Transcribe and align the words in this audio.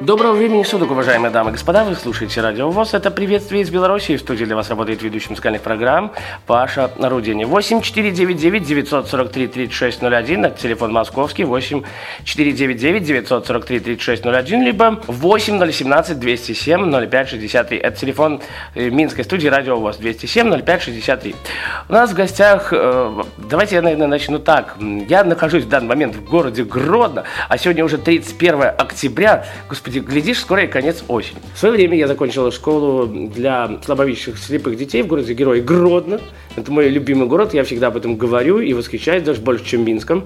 Доброго 0.00 0.32
времени 0.32 0.62
суток, 0.64 0.90
уважаемые 0.90 1.30
дамы 1.30 1.50
и 1.50 1.52
господа. 1.52 1.84
Вы 1.84 1.94
слушаете 1.94 2.40
Радио 2.40 2.68
ВОЗ. 2.70 2.94
Это 2.94 3.10
приветствие 3.10 3.62
из 3.62 3.70
Беларуси. 3.70 4.16
В 4.16 4.20
студии 4.20 4.44
для 4.44 4.56
вас 4.56 4.68
работает 4.68 5.02
ведущий 5.02 5.30
музыкальных 5.30 5.62
программ 5.62 6.12
Паша 6.46 6.90
Рудини. 6.98 7.44
8499 7.44 8.64
943 8.66 9.46
3601. 9.46 10.44
Это 10.44 10.60
телефон 10.60 10.92
московский. 10.92 11.44
8499 11.44 13.04
943 13.04 13.80
3601. 13.80 14.62
Либо 14.62 15.00
8017 15.06 16.18
207 16.18 16.90
0563. 16.90 17.78
Это 17.78 17.96
телефон 17.96 18.40
э, 18.74 18.90
Минской 18.90 19.24
студии 19.24 19.48
Радио 19.48 19.76
ВОЗ. 19.76 19.98
207 19.98 20.50
0563. 20.64 21.34
У 21.88 21.92
нас 21.92 22.10
в 22.10 22.14
гостях... 22.14 22.72
э, 22.72 23.22
Давайте 23.38 23.76
я, 23.76 23.82
наверное, 23.82 24.08
начну 24.08 24.38
так. 24.38 24.76
Я 25.08 25.24
нахожусь 25.24 25.64
в 25.64 25.68
данный 25.68 25.88
момент 25.88 26.16
в 26.16 26.24
городе 26.28 26.64
Гродно, 26.64 27.24
а 27.48 27.58
сегодня 27.58 27.84
уже 27.84 27.96
31 27.98 28.62
октября. 28.76 29.46
Господи, 29.68 29.93
глядишь, 30.00 30.40
скоро 30.40 30.64
и 30.64 30.66
конец 30.66 31.04
осени. 31.08 31.38
В 31.54 31.58
свое 31.58 31.74
время 31.74 31.96
я 31.96 32.06
закончил 32.06 32.50
школу 32.50 33.06
для 33.06 33.78
слабовидящих 33.84 34.38
слепых 34.38 34.76
детей 34.76 35.02
в 35.02 35.06
городе 35.06 35.34
Герой 35.34 35.60
Гродно. 35.60 36.20
Это 36.56 36.70
мой 36.70 36.88
любимый 36.88 37.26
город, 37.26 37.52
я 37.54 37.64
всегда 37.64 37.88
об 37.88 37.96
этом 37.96 38.16
говорю 38.16 38.60
и 38.60 38.72
восхищаюсь 38.74 39.22
даже 39.22 39.40
больше, 39.40 39.64
чем 39.64 39.84
Минском. 39.84 40.24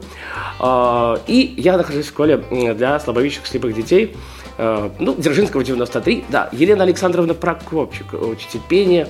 А, 0.60 1.19
И 1.27 1.55
я 1.57 1.77
нахожусь 1.77 2.07
в 2.07 2.09
школе 2.09 2.43
для 2.74 3.01
слабовидящих 3.01 3.46
слепых 3.46 3.74
детей. 3.74 4.15
Э, 4.59 4.91
Ну, 4.98 5.15
Дзержинского 5.17 5.65
93, 5.65 6.25
да, 6.29 6.48
Елена 6.53 6.85
Александровна 6.85 7.35
Прокопчик, 7.35 8.12
учитель 8.12 8.61
пения. 8.69 9.09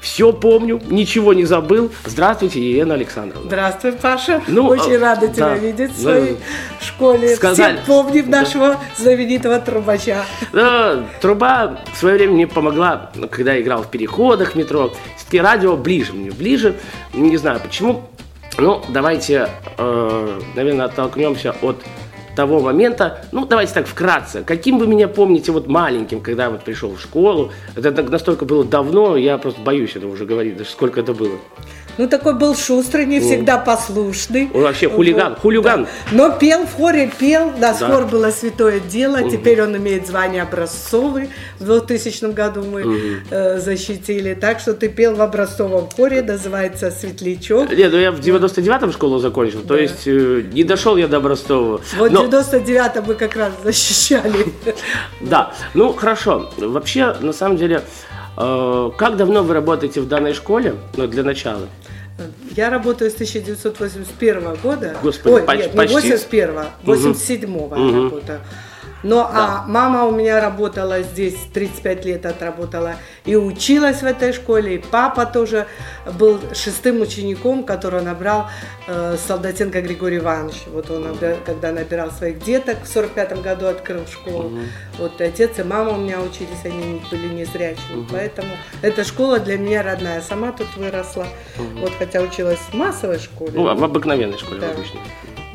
Все 0.00 0.32
помню, 0.32 0.80
ничего 0.88 1.32
не 1.34 1.44
забыл. 1.44 1.90
Здравствуйте, 2.04 2.60
Елена 2.60 2.94
Александровна. 2.94 3.46
Здравствуй, 3.46 3.92
Паша. 3.92 4.42
Ну, 4.48 4.66
Очень 4.66 4.92
э, 4.92 4.98
рада 4.98 5.28
тебя 5.28 5.50
да. 5.50 5.54
видеть 5.56 5.90
в 5.92 6.02
Да. 6.02 6.10
своей 6.10 6.36
школе. 6.80 7.36
Сказали. 7.36 7.76
Все 7.76 7.86
помним 7.86 8.30
нашего 8.30 8.76
знаменитого 8.96 9.58
трубача. 9.60 10.24
Да, 10.52 11.04
труба 11.20 11.78
в 11.92 11.96
свое 11.96 12.16
время 12.16 12.32
мне 12.32 12.46
помогла, 12.46 13.10
ну, 13.14 13.28
когда 13.28 13.54
я 13.54 13.60
играл 13.62 13.82
в 13.82 13.90
переходах 13.90 14.52
в 14.52 14.54
метро. 14.56 14.92
Все-таки 15.16 15.40
радио 15.40 15.76
ближе 15.76 16.12
мне, 16.12 16.30
ближе. 16.30 16.76
Не 17.12 17.36
знаю 17.36 17.60
почему. 17.60 18.04
Ну, 18.58 18.82
давайте, 18.88 19.50
э, 19.76 20.40
наверное, 20.54 20.86
оттолкнемся 20.86 21.54
от 21.60 21.76
того 22.36 22.60
момента. 22.60 23.24
Ну, 23.32 23.46
давайте 23.46 23.74
так 23.74 23.88
вкратце. 23.88 24.44
Каким 24.44 24.78
вы 24.78 24.86
меня 24.86 25.08
помните 25.08 25.50
вот 25.50 25.66
маленьким, 25.66 26.20
когда 26.20 26.44
я 26.44 26.50
вот 26.50 26.62
пришел 26.62 26.94
в 26.94 27.00
школу? 27.00 27.50
Это 27.74 28.02
настолько 28.02 28.44
было 28.44 28.64
давно, 28.64 29.16
я 29.16 29.38
просто 29.38 29.60
боюсь 29.62 29.96
это 29.96 30.06
уже 30.06 30.26
говорить, 30.26 30.56
даже 30.56 30.70
сколько 30.70 31.00
это 31.00 31.14
было. 31.14 31.38
Ну, 31.98 32.06
такой 32.08 32.34
был 32.34 32.54
шустрый, 32.54 33.06
не 33.06 33.20
всегда 33.20 33.56
послушный. 33.58 34.50
Он 34.52 34.62
вообще 34.62 34.88
хулиган, 34.88 35.30
Вот, 35.30 35.40
хулиган. 35.40 35.84
да. 35.84 35.90
Но 36.12 36.30
пел 36.38 36.66
в 36.66 36.74
хоре, 36.74 37.10
пел. 37.18 37.52
Да, 37.58 37.74
Да. 37.78 37.86
хор 37.88 38.06
было 38.06 38.30
святое 38.30 38.80
дело. 38.80 39.28
Теперь 39.30 39.62
он 39.62 39.76
имеет 39.76 40.06
звание 40.06 40.42
образцовый. 40.42 41.30
В 41.58 41.64
2000 41.64 42.32
году 42.32 42.62
мы 42.64 43.22
э, 43.30 43.58
защитили. 43.58 44.34
Так 44.34 44.60
что 44.60 44.74
ты 44.74 44.88
пел 44.88 45.14
в 45.14 45.22
образцовом 45.22 45.88
хоре, 45.96 46.22
называется 46.22 46.90
«Светлячок». 46.90 47.70
Нет, 47.72 47.90
ну 47.92 47.98
я 47.98 48.12
в 48.12 48.20
99-м 48.20 48.92
школу 48.92 49.18
закончил, 49.18 49.60
то 49.62 49.76
есть 49.76 50.06
э, 50.06 50.42
не 50.52 50.64
дошел 50.64 50.96
я 50.96 51.08
до 51.08 51.16
Образцова. 51.16 51.80
Вот 51.98 52.12
Но- 52.12 52.24
в 52.24 52.28
99-м 52.28 53.04
мы 53.06 53.14
как 53.14 53.36
раз 53.36 53.52
защищали. 53.64 54.46
Да, 55.20 55.52
ну 55.74 55.92
хорошо. 55.92 56.50
Вообще, 56.58 57.14
на 57.20 57.32
самом 57.32 57.56
деле, 57.56 57.82
э, 58.36 58.90
как 58.98 59.16
давно 59.16 59.42
вы 59.42 59.54
работаете 59.54 60.00
в 60.00 60.08
данной 60.08 60.34
школе? 60.34 60.74
Ну, 60.96 61.06
для 61.06 61.22
начала. 61.22 61.68
Я 62.56 62.70
работаю 62.70 63.10
с 63.10 63.14
1981 63.14 64.54
года. 64.62 64.96
Господи, 65.02 65.34
Ой, 65.34 65.42
поч- 65.42 65.58
нет, 65.58 65.70
не 65.72 65.76
почти. 65.76 65.94
81 65.94 66.64
87 66.82 67.50
я 67.50 67.76
Мгм. 67.76 68.04
работаю. 68.04 68.40
Но 69.06 69.30
а 69.32 69.64
мама 69.68 70.04
у 70.04 70.10
меня 70.10 70.40
работала 70.40 71.02
здесь 71.02 71.36
35 71.54 72.04
лет 72.04 72.26
отработала 72.26 72.96
и 73.24 73.36
училась 73.36 74.02
в 74.02 74.04
этой 74.04 74.32
школе, 74.32 74.74
и 74.74 74.78
папа 74.78 75.26
тоже 75.26 75.66
был 76.18 76.40
шестым 76.54 77.00
учеником, 77.00 77.62
которого 77.62 78.00
набрал 78.00 78.48
э, 78.88 79.16
Солдатенко 79.28 79.80
Григорий 79.80 80.18
Иванович. 80.18 80.56
Вот 80.72 80.90
он, 80.90 81.04
набра- 81.04 81.38
когда 81.46 81.70
набирал 81.70 82.10
своих 82.10 82.42
деток, 82.42 82.78
в 82.82 82.88
45 82.88 83.42
году 83.42 83.66
открыл 83.66 84.04
школу. 84.06 84.50
Вот 84.98 85.20
и 85.20 85.24
отец 85.24 85.58
и 85.58 85.62
мама 85.62 85.92
у 85.92 85.98
меня 85.98 86.20
учились, 86.20 86.64
они 86.64 87.00
были 87.10 87.28
незрячими, 87.28 88.04
поэтому 88.10 88.48
эта 88.82 89.04
школа 89.04 89.38
для 89.38 89.56
меня 89.56 89.82
родная. 89.84 90.20
Сама 90.20 90.50
тут 90.50 90.66
выросла, 90.76 91.26
вот 91.80 91.92
хотя 91.98 92.20
училась 92.22 92.58
в 92.58 92.74
массовой 92.74 93.20
школе. 93.20 93.52
Ну, 93.54 93.62
в 93.62 93.84
обыкновенной 93.84 94.38
школе, 94.38 94.60
Да. 94.60 94.68
в 94.68 94.70
обычной. 94.72 95.00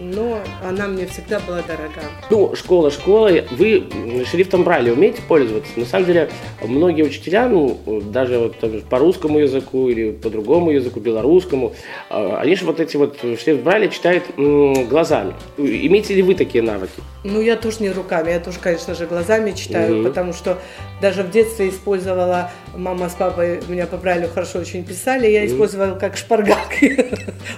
Но 0.03 0.39
она 0.67 0.87
мне 0.87 1.05
всегда 1.05 1.39
была 1.39 1.61
дорога. 1.61 2.01
Ну, 2.31 2.55
школа 2.55 2.89
школой. 2.89 3.45
Вы 3.51 3.83
шрифтом 4.29 4.63
Брайля 4.63 4.93
умеете 4.93 5.21
пользоваться? 5.27 5.71
На 5.75 5.85
самом 5.85 6.07
деле, 6.07 6.29
многие 6.63 7.03
учителя, 7.03 7.47
ну, 7.47 7.79
даже 8.11 8.39
вот 8.39 8.57
там 8.59 8.81
по 8.81 8.97
русскому 8.97 9.37
языку 9.37 9.89
или 9.89 10.09
по 10.11 10.31
другому 10.31 10.71
языку, 10.71 10.99
белорусскому, 10.99 11.73
э, 12.09 12.35
они 12.39 12.55
же 12.55 12.65
вот 12.65 12.79
эти 12.79 12.97
вот 12.97 13.19
шрифт 13.21 13.61
Брайля 13.61 13.89
читают 13.89 14.23
м, 14.37 14.87
глазами. 14.87 15.33
Имеете 15.57 16.15
ли 16.15 16.23
вы 16.23 16.33
такие 16.33 16.63
навыки? 16.63 16.93
Ну, 17.23 17.39
я 17.39 17.55
тоже 17.55 17.77
не 17.81 17.91
руками, 17.91 18.31
я 18.31 18.39
тоже, 18.39 18.57
конечно 18.59 18.95
же, 18.95 19.05
глазами 19.05 19.51
читаю, 19.51 19.97
Мгм. 19.97 20.03
потому 20.05 20.33
что 20.33 20.57
даже 20.99 21.21
в 21.21 21.29
детстве 21.29 21.69
использовала, 21.69 22.49
мама 22.75 23.07
с 23.09 23.13
папой 23.13 23.59
меня 23.67 23.85
по 23.85 23.97
Брайлю 23.97 24.27
хорошо 24.33 24.57
очень 24.59 24.83
писали, 24.83 25.27
я 25.27 25.45
использовала 25.45 25.93
как 25.99 26.17
шпаргалки 26.17 27.05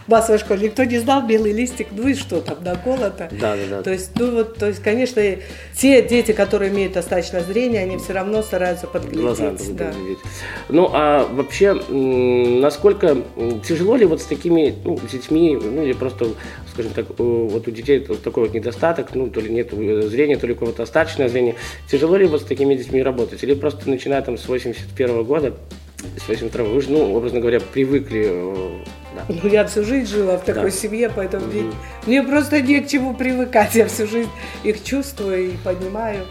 в 0.05 0.07
массовой 0.11 0.39
школе. 0.39 0.63
Никто 0.67 0.83
не 0.83 0.97
знал 0.99 1.25
белый 1.25 1.53
листик, 1.53 1.87
ну 1.91 2.09
и 2.09 2.13
что 2.13 2.32
там, 2.41 2.63
наколото. 2.63 3.29
Да, 3.31 3.55
да, 3.55 3.61
да. 3.69 3.81
То 3.83 3.91
есть, 3.91 4.11
ну 4.15 4.31
вот, 4.31 4.57
то 4.57 4.67
есть, 4.67 4.81
конечно, 4.81 5.21
те 5.75 6.01
дети, 6.01 6.31
которые 6.31 6.71
имеют 6.71 6.93
достаточно 6.93 7.41
зрения, 7.41 7.79
они 7.79 7.97
все 7.97 8.13
равно 8.13 8.41
стараются 8.41 8.87
подглядеть. 8.87 9.75
Да. 9.75 9.91
выглядеть. 9.91 10.19
Ну, 10.69 10.89
а 10.93 11.27
вообще, 11.31 11.73
насколько 11.73 13.17
тяжело 13.67 13.95
ли 13.95 14.05
вот 14.05 14.21
с 14.21 14.25
такими 14.25 14.75
ну, 14.83 14.99
детьми, 15.11 15.57
ну, 15.61 15.83
или 15.83 15.93
просто, 15.93 16.27
скажем 16.71 16.93
так, 16.93 17.05
вот 17.17 17.67
у 17.67 17.71
детей 17.71 18.05
вот 18.07 18.21
такой 18.23 18.45
вот 18.45 18.53
недостаток, 18.53 19.15
ну, 19.15 19.29
то 19.29 19.41
ли 19.41 19.49
нет 19.49 19.71
зрения, 19.71 20.37
то 20.37 20.47
ли 20.47 20.53
у 20.53 20.55
кого-то 20.55 20.83
остаточное 20.83 21.29
зрение, 21.29 21.55
тяжело 21.89 22.15
ли 22.15 22.25
вот 22.25 22.41
с 22.41 22.45
такими 22.45 22.75
детьми 22.75 23.01
работать? 23.01 23.43
Или 23.43 23.53
просто 23.53 23.89
начиная 23.89 24.21
там 24.21 24.37
с 24.37 24.47
81 24.47 25.23
года, 25.23 25.53
с 26.17 26.27
82 26.27 26.63
вы 26.63 26.81
же, 26.81 26.91
ну, 26.91 27.15
образно 27.15 27.39
говоря, 27.39 27.59
привыкли, 27.59 28.27
э, 28.29 28.83
да. 29.15 29.23
Ну, 29.27 29.49
я 29.49 29.65
всю 29.65 29.83
жизнь 29.83 30.07
жила 30.11 30.37
в 30.37 30.43
такой 30.43 30.63
Да. 30.65 30.71
семье, 30.71 31.11
поэтому 31.15 31.45
мне, 31.47 31.63
мне 32.05 32.23
просто 32.23 32.61
не 32.61 32.79
к 32.81 32.87
чему 32.87 33.13
привыкать. 33.13 33.75
Я 33.75 33.87
всю 33.87 34.07
жизнь 34.07 34.29
их 34.63 34.83
чувствую 34.83 35.51
и 35.53 35.57
понимаю. 35.57 36.25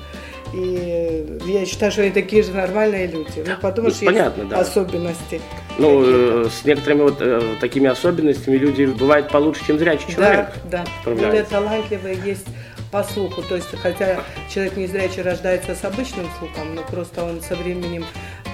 И 0.54 1.38
я 1.47 1.65
считаю, 1.65 1.91
что 1.92 2.03
они 2.03 2.10
такие 2.10 2.42
же 2.42 2.53
нормальные 2.53 3.06
люди. 3.06 3.42
Ну, 3.47 3.53
подумаешь, 3.60 3.97
Ну, 4.00 4.06
понятно, 4.06 4.41
есть 4.42 4.50
да. 4.50 4.60
особенности. 4.60 5.41
Ну, 5.78 6.03
э, 6.44 6.48
с 6.50 6.65
некоторыми 6.66 7.03
вот 7.03 7.16
э, 7.21 7.41
такими 7.60 7.88
особенностями 7.88 8.56
люди 8.59 8.84
бывают 8.84 9.31
получше, 9.31 9.65
чем 9.66 9.78
зрячий 9.78 10.12
человек. 10.12 10.48
Да, 10.71 10.84
да. 11.06 11.10
Более 11.10 11.44
талантливые 11.44 12.19
есть 12.22 12.47
по 12.92 13.03
слуху. 13.03 13.42
То 13.42 13.56
есть, 13.56 13.75
хотя 13.82 14.22
человек 14.48 14.76
незрячий 14.76 15.22
рождается 15.22 15.75
с 15.75 15.84
обычным 15.84 16.26
слухом, 16.38 16.75
но 16.76 16.82
просто 16.82 17.25
он 17.25 17.41
со 17.41 17.56
временем 17.56 18.04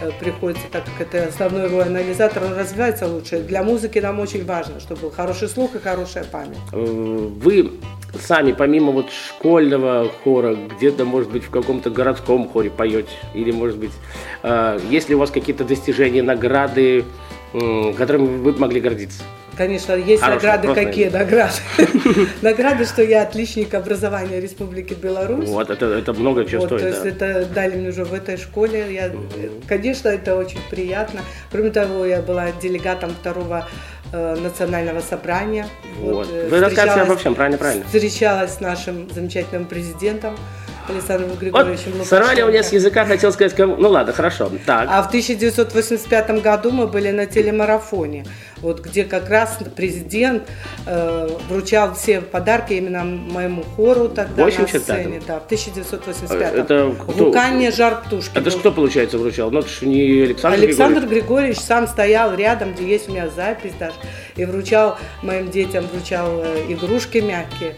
э, 0.01 0.11
приходится, 0.19 0.65
так 0.71 0.85
как 0.85 1.09
это 1.09 1.29
основной 1.29 1.65
его 1.65 1.81
анализатор, 1.81 2.45
он 2.45 2.55
развивается 2.57 3.07
лучше. 3.09 3.41
Для 3.41 3.63
музыки 3.63 3.99
нам 3.99 4.21
очень 4.21 4.47
важно, 4.47 4.81
чтобы 4.81 5.03
был 5.03 5.11
хороший 5.11 5.49
слух 5.49 5.75
и 5.75 5.81
хорошая 5.81 6.25
память. 6.25 6.59
Э, 6.73 6.79
Вы 6.79 7.73
сами, 8.19 8.53
помимо 8.53 8.93
вот 8.93 9.11
школьного 9.11 10.09
хора, 10.23 10.55
где-то, 10.55 11.05
может 11.05 11.31
быть, 11.31 11.45
в 11.45 11.51
каком-то 11.51 11.91
городском 11.91 12.49
хоре 12.49 12.71
поете? 12.71 13.11
Или, 13.35 13.51
может 13.51 13.77
быть, 13.77 13.93
э, 14.45 14.79
есть 14.89 15.09
ли 15.09 15.17
у 15.17 15.19
вас 15.19 15.31
какие-то 15.31 15.65
достижения, 15.65 16.23
награды, 16.23 17.05
которыми 17.97 18.43
вы 18.43 18.53
могли 18.53 18.79
гордиться? 18.79 19.23
Конечно, 19.59 19.93
есть 19.95 20.23
Хороший 20.23 20.37
награды. 20.37 20.69
вопрос, 20.69 20.87
Какие 20.87 21.09
награды? 21.09 21.53
Награды, 22.43 22.85
что 22.85 23.03
я 23.03 23.23
отличник 23.23 23.75
образования 23.75 24.41
Республики 24.41 24.95
Беларусь. 24.95 25.49
Вот, 25.49 25.69
это, 25.69 25.87
это 25.87 26.13
много 26.13 26.45
чего 26.45 26.61
Вот, 26.61 26.69
то 26.71 26.79
стоит, 26.79 26.95
есть 27.05 27.19
да. 27.19 27.27
это 27.29 27.45
дали 27.47 27.75
мне 27.77 27.89
уже 27.89 28.05
в 28.05 28.15
этой 28.15 28.37
школе. 28.37 28.87
Я, 28.95 29.11
Конечно, 29.67 30.09
это 30.09 30.37
очень 30.37 30.61
приятно. 30.71 31.21
Кроме 31.51 31.71
того, 31.71 32.07
я 32.07 32.23
была 32.23 32.53
делегатом 32.63 33.11
второго 33.11 33.69
э, 34.13 34.37
национального 34.37 35.01
собрания. 35.01 35.67
Вот. 36.01 36.29
э, 36.31 36.49
Вы 36.49 36.61
рассказывайте 36.61 36.77
встречалась- 36.77 37.09
обо 37.09 37.17
всем, 37.17 37.35
правильно, 37.35 37.59
правильно. 37.59 37.85
Встречалась 37.85 38.55
с 38.55 38.61
нашим 38.61 39.11
замечательным 39.11 39.65
президентом 39.65 40.37
Александром 40.89 41.29
Вот, 41.31 41.39
Григорьевичем 41.41 42.03
сорвали 42.05 42.41
у 42.41 42.49
меня 42.49 42.63
с 42.63 42.73
языка, 42.73 43.05
хотел 43.05 43.31
сказать, 43.33 43.55
кому- 43.55 43.77
ну 43.77 43.91
ладно, 43.91 44.15
хорошо. 44.15 44.51
Так, 44.65 44.89
А 44.91 45.03
в 45.03 45.09
1985 45.09 46.41
году 46.41 46.71
мы 46.71 46.87
были 46.87 47.11
на 47.11 47.27
телемарафоне, 47.27 48.25
вот 48.63 48.81
где 48.81 49.05
как 49.05 49.29
раз 49.31 49.59
президент 49.77 50.45
э, 50.87 51.29
вручал 51.49 51.95
все 51.95 52.21
подарки 52.21 52.73
именно 52.75 53.05
моему 53.05 53.63
хору 53.63 54.09
тогда 54.09 54.45
В 54.45 54.47
на 54.47 54.51
85-м? 54.65 54.81
сцене. 54.81 55.23
Да, 55.27 55.41
в 55.41 55.45
1985 55.47 56.55
Это 56.55 56.95
кто? 56.99 57.27
Гуканье 57.27 57.71
жар 57.71 58.03
птушки. 58.05 58.37
это 58.37 58.51
был. 58.51 58.59
кто, 58.59 58.73
получается, 58.73 59.19
вручал? 59.19 59.51
Ну, 59.51 59.61
это 59.61 59.69
же 59.69 59.87
не 59.87 60.23
Александр, 60.23 60.59
Александр 60.59 61.01
Григорьевич. 61.01 61.19
Григорьевич 61.29 61.59
сам 61.61 61.87
стоял 61.89 62.35
рядом, 62.35 62.73
где 62.75 62.87
есть 62.87 63.09
у 63.09 63.13
меня 63.13 63.29
запись 63.29 63.73
даже, 63.79 63.95
и 64.37 64.45
вручал 64.45 64.99
моим 65.23 65.51
детям, 65.51 65.87
вручал 65.93 66.41
э, 66.43 66.65
игрушки 66.69 67.19
мягкие. 67.19 67.75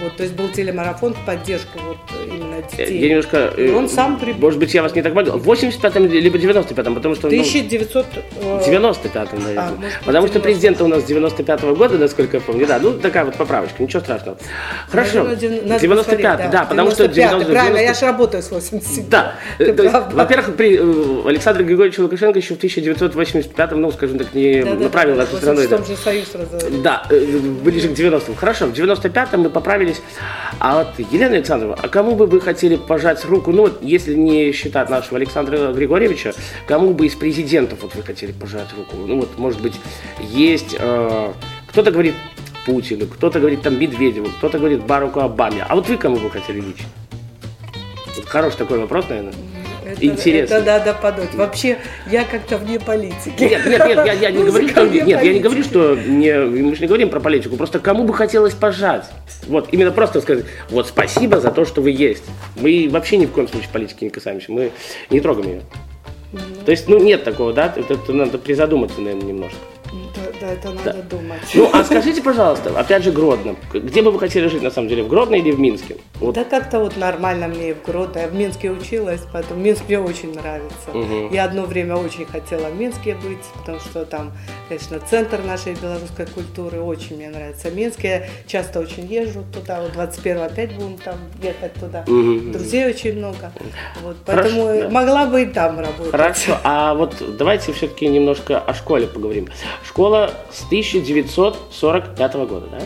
Вот, 0.00 0.16
то 0.16 0.22
есть 0.22 0.34
был 0.34 0.48
телемарафон 0.48 1.14
в 1.14 1.24
поддержку 1.24 1.78
вот 1.86 1.98
именно 2.26 2.56
Я 2.56 2.62
детей. 2.62 3.08
немножко... 3.08 3.52
И 3.56 3.66
э, 3.66 3.74
он 3.74 3.88
сам 3.88 4.18
прибыл. 4.18 4.40
Может 4.40 4.58
быть, 4.58 4.74
я 4.74 4.82
вас 4.82 4.94
не 4.94 5.02
так 5.02 5.14
понял. 5.14 5.38
В 5.38 5.50
85-м 5.50 6.08
либо 6.08 6.38
95-м, 6.38 6.94
потому 6.94 7.14
что... 7.14 7.28
ну, 7.28 7.40
1900... 7.40 8.06
э, 8.40 8.60
95-м, 8.66 9.42
наверное. 9.42 9.56
А, 9.56 9.70
может 9.70 10.00
Потому 10.04 10.26
что 10.26 10.38
90-м. 10.38 10.42
президент 10.42 10.80
у 10.82 10.86
нас 10.88 11.04
95-го 11.04 11.74
года, 11.76 11.98
насколько 11.98 12.38
я 12.38 12.40
помню. 12.40 12.66
Да, 12.66 12.78
ну 12.80 12.92
такая 12.94 13.24
вот 13.24 13.36
поправочка, 13.36 13.82
ничего 13.82 14.00
страшного. 14.00 14.38
Хорошо. 14.88 15.24
наверное, 15.24 15.36
дев- 15.36 15.66
надо 15.66 15.80
95 15.80 16.16
посмотреть, 16.16 16.50
да, 16.50 16.64
потому 16.64 16.90
что 16.90 17.04
95-й, 17.04 17.14
90 17.14 17.52
Правильно, 17.52 17.78
90 17.78 17.82
я 17.82 17.94
же 17.94 18.06
работаю 18.06 18.42
с 18.42 18.50
87 18.50 19.08
Да, 19.08 19.34
э, 19.58 19.64
есть, 19.64 19.94
во-первых, 20.12 20.56
при 20.56 20.76
э, 20.78 21.28
Александре 21.28 21.64
Григорьевиче 21.64 22.02
Лукашенко 22.02 22.38
еще 22.38 22.54
в 22.54 22.58
1985-м, 22.58 23.80
ну, 23.80 23.92
скажем 23.92 24.18
так, 24.18 24.34
не 24.34 24.62
Да-да-да, 24.62 24.84
направил 24.84 25.14
в 25.14 25.18
нашу 25.18 25.36
страну. 25.36 25.60
86-м 25.60 25.86
же 25.86 25.96
Союз 25.96 26.34
разорвали. 26.34 26.82
Да, 26.82 27.06
э, 27.10 27.38
ближе 27.64 27.88
к 27.88 27.92
90-м. 27.92 28.34
Хорошо, 28.34 28.66
в 28.66 28.72
95-м 28.72 29.40
мы 29.40 29.50
поправились. 29.82 30.02
А 30.58 30.78
вот, 30.78 30.88
Елена 31.10 31.36
Александровна, 31.36 31.76
а 31.80 31.88
кому 31.88 32.14
бы 32.14 32.26
вы 32.26 32.40
хотели 32.40 32.76
пожать 32.76 33.24
руку, 33.24 33.52
ну, 33.52 33.62
вот, 33.62 33.82
если 33.82 34.14
не 34.14 34.52
считать 34.52 34.90
нашего 34.90 35.16
Александра 35.16 35.72
Григорьевича, 35.72 36.34
кому 36.66 36.94
бы 36.94 37.06
из 37.06 37.14
президентов 37.14 37.80
вот 37.82 37.94
вы 37.94 38.02
хотели 38.02 38.32
пожать 38.32 38.68
руку? 38.76 38.96
Ну, 38.96 39.20
вот, 39.20 39.38
может 39.38 39.60
быть, 39.60 39.74
есть... 40.20 40.76
э, 40.78 41.32
кто-то 41.68 41.90
говорит 41.90 42.14
Путину, 42.66 43.06
кто-то 43.06 43.40
говорит 43.40 43.62
там 43.62 43.78
Медведеву, 43.78 44.28
кто-то 44.38 44.58
говорит 44.58 44.84
Бараку 44.84 45.20
Обаме. 45.20 45.64
А 45.68 45.74
вот 45.74 45.88
вы 45.88 45.96
кому 45.96 46.16
бы 46.16 46.30
хотели 46.30 46.60
лично? 46.60 46.86
Вот 48.14 48.26
хороший 48.26 48.58
такой 48.58 48.78
вопрос, 48.78 49.06
наверное. 49.08 49.32
Это, 49.84 50.04
Интересно. 50.04 50.54
Это 50.54 50.64
надо 50.64 50.94
подумать. 50.94 51.34
Вообще, 51.34 51.78
я 52.10 52.24
как-то 52.24 52.58
вне 52.58 52.78
политики. 52.78 53.42
Нет, 53.42 53.66
нет, 53.66 53.86
нет, 53.86 54.06
я, 54.06 54.12
я 54.12 54.30
не 54.30 54.44
говорю, 54.44 54.68
что, 54.68 54.86
нет, 54.86 54.94
я 54.94 55.04
не 55.04 55.14
политики. 55.14 55.42
говорю, 55.42 55.64
что 55.64 55.96
не, 55.96 56.38
мы 56.40 56.74
же 56.74 56.82
не 56.82 56.86
говорим 56.86 57.10
про 57.10 57.20
политику, 57.20 57.56
просто 57.56 57.78
кому 57.78 58.04
бы 58.04 58.14
хотелось 58.14 58.54
пожать. 58.54 59.06
Вот, 59.46 59.68
именно 59.72 59.90
просто 59.90 60.20
сказать, 60.20 60.44
вот 60.70 60.86
спасибо 60.86 61.40
за 61.40 61.50
то, 61.50 61.64
что 61.64 61.82
вы 61.82 61.90
есть. 61.90 62.24
Мы 62.56 62.88
вообще 62.90 63.16
ни 63.16 63.26
в 63.26 63.32
коем 63.32 63.48
случае 63.48 63.70
политики 63.72 64.04
не 64.04 64.10
касаемся, 64.10 64.52
мы 64.52 64.70
не 65.10 65.20
трогаем 65.20 65.48
ее. 65.48 65.62
То 66.64 66.70
есть, 66.70 66.88
ну, 66.88 66.98
нет 66.98 67.24
такого, 67.24 67.52
да, 67.52 67.72
это, 67.76 67.94
это 67.94 68.12
надо 68.12 68.38
призадуматься, 68.38 69.00
наверное, 69.00 69.26
немножко. 69.26 69.58
Да, 70.42 70.48
да, 70.48 70.52
это 70.54 70.70
надо 70.70 71.02
думать. 71.02 71.40
Ну, 71.54 71.70
а 71.72 71.84
скажите, 71.84 72.20
пожалуйста, 72.20 72.78
опять 72.78 73.04
же, 73.04 73.12
Гродно, 73.12 73.54
где 73.72 74.02
бы 74.02 74.10
вы 74.10 74.18
хотели 74.18 74.48
жить, 74.48 74.62
на 74.62 74.70
самом 74.70 74.88
деле, 74.88 75.04
в 75.04 75.08
Гродно 75.08 75.36
или 75.36 75.52
в 75.52 75.60
Минске? 75.60 75.96
Вот, 76.20 76.34
Да 76.34 76.44
как-то 76.44 76.80
вот 76.80 76.96
нормально 76.96 77.48
мне 77.48 77.74
в 77.74 77.82
Гродно. 77.82 78.18
Я 78.20 78.26
в 78.28 78.34
Минске 78.34 78.70
училась, 78.70 79.20
поэтому 79.32 79.60
Минск 79.60 79.82
мне 79.88 80.00
очень 80.00 80.34
нравится. 80.34 80.90
Мгм. 80.92 81.32
Я 81.32 81.44
одно 81.44 81.62
время 81.62 81.96
очень 81.96 82.26
хотела 82.26 82.68
в 82.68 82.76
Минске 82.78 83.14
быть, 83.14 83.44
потому 83.58 83.78
что 83.80 84.04
там, 84.04 84.32
конечно, 84.68 84.98
центр 85.00 85.40
нашей 85.44 85.74
белорусской 85.74 86.26
культуры. 86.26 86.80
Очень 86.80 87.16
мне 87.16 87.30
нравится 87.30 87.70
Минск. 87.70 88.02
Я 88.02 88.24
часто 88.46 88.80
очень 88.80 89.06
езжу 89.06 89.44
туда. 89.52 89.80
Вот 89.80 89.92
21 89.92 90.38
опять 90.38 90.74
будем 90.74 90.98
там 90.98 91.16
ехать 91.42 91.74
туда. 91.74 92.04
Мгм. 92.06 92.52
Друзей 92.52 92.86
очень 92.86 93.18
много. 93.18 93.52
Вот, 94.02 94.16
Хорошо, 94.26 94.48
поэтому 94.56 94.80
да. 94.82 94.88
могла 94.90 95.26
бы 95.26 95.42
и 95.42 95.46
там 95.46 95.78
работать. 95.78 96.10
Хорошо, 96.10 96.58
а 96.64 96.94
вот 96.94 97.14
давайте 97.36 97.72
все-таки 97.72 98.08
немножко 98.08 98.58
о 98.58 98.74
школе 98.74 99.06
поговорим. 99.06 99.48
Школа 99.84 100.31
с 100.50 100.64
1945 100.66 102.34
года, 102.34 102.66
да? 102.70 102.78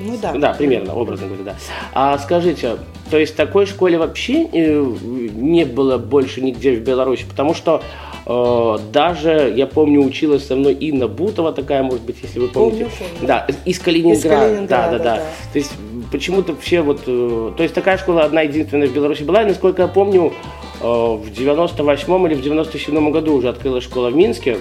Ну 0.00 0.16
да. 0.20 0.32
Да, 0.32 0.54
примерно, 0.54 0.94
образно 0.94 1.26
говоря, 1.26 1.44
да. 1.44 1.56
А 1.92 2.18
скажите, 2.18 2.76
то 3.10 3.18
есть 3.18 3.36
такой 3.36 3.66
школе 3.66 3.98
вообще 3.98 4.48
э, 4.52 4.94
не 5.34 5.64
было 5.64 5.98
больше 5.98 6.40
нигде 6.40 6.76
в 6.76 6.80
Беларуси? 6.80 7.26
Потому 7.28 7.52
что 7.54 7.82
э, 8.26 8.78
даже, 8.92 9.52
я 9.54 9.66
помню, 9.66 10.02
училась 10.02 10.46
со 10.46 10.56
мной 10.56 10.72
Инна 10.74 11.06
Бутова 11.06 11.52
такая, 11.52 11.82
может 11.82 12.02
быть, 12.02 12.16
если 12.22 12.38
вы 12.38 12.48
помните. 12.48 12.84
Помню, 12.84 13.12
помню. 13.12 13.26
Да, 13.26 13.46
из 13.64 13.78
Калининграда. 13.78 14.18
Из 14.18 14.40
Калининграда, 14.40 14.66
да, 14.66 14.98
да, 14.98 14.98
да, 14.98 15.16
да. 15.16 15.22
То 15.52 15.58
есть 15.58 15.72
почему-то 16.10 16.56
все 16.56 16.80
вот... 16.80 17.02
э, 17.06 17.52
то 17.56 17.62
есть 17.62 17.74
такая 17.74 17.98
школа 17.98 18.22
одна 18.22 18.42
единственная 18.42 18.88
в 18.88 18.94
Беларуси 18.94 19.22
была, 19.22 19.42
и, 19.42 19.46
насколько 19.46 19.82
я 19.82 19.88
помню, 19.88 20.32
э, 20.80 20.86
в 20.86 21.30
98 21.30 22.26
или 22.26 22.34
в 22.34 22.42
97 22.42 23.10
году 23.10 23.34
уже 23.34 23.48
открылась 23.50 23.84
школа 23.84 24.08
в 24.08 24.16
Минске. 24.16 24.58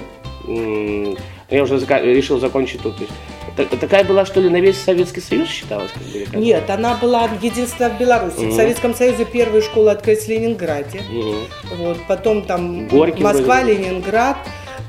М, 0.48 1.16
Я 1.50 1.64
уже 1.64 1.76
зака- 1.78 2.02
решил 2.02 2.40
закончить 2.40 2.82
тут. 2.82 2.96
То 2.98 3.04
есть, 3.64 3.72
та- 3.72 3.78
такая 3.78 4.04
была, 4.04 4.26
что 4.26 4.40
ли, 4.40 4.50
на 4.50 4.60
весь 4.62 4.78
Советский 4.78 5.22
Союз 5.22 5.50
считалась? 5.50 5.92
Как 5.92 6.04
бы, 6.04 6.26
как? 6.26 6.36
Нет, 6.36 6.70
она 6.70 6.96
была 6.96 7.28
единственная 7.42 7.90
в 7.92 7.98
Беларуси. 8.00 8.46
В 8.46 8.54
Советском 8.54 8.94
Союзе 8.94 9.26
первые 9.26 9.62
школы 9.62 9.90
открылись 9.92 10.26
в 10.26 10.30
Ленинграде. 10.30 11.02
Мгм. 11.10 11.36
Вот, 11.78 11.98
потом 12.08 12.44
там 12.44 12.88
Горький 12.88 13.24
Москва, 13.24 13.62
вроде. 13.62 13.74
Ленинград. 13.74 14.38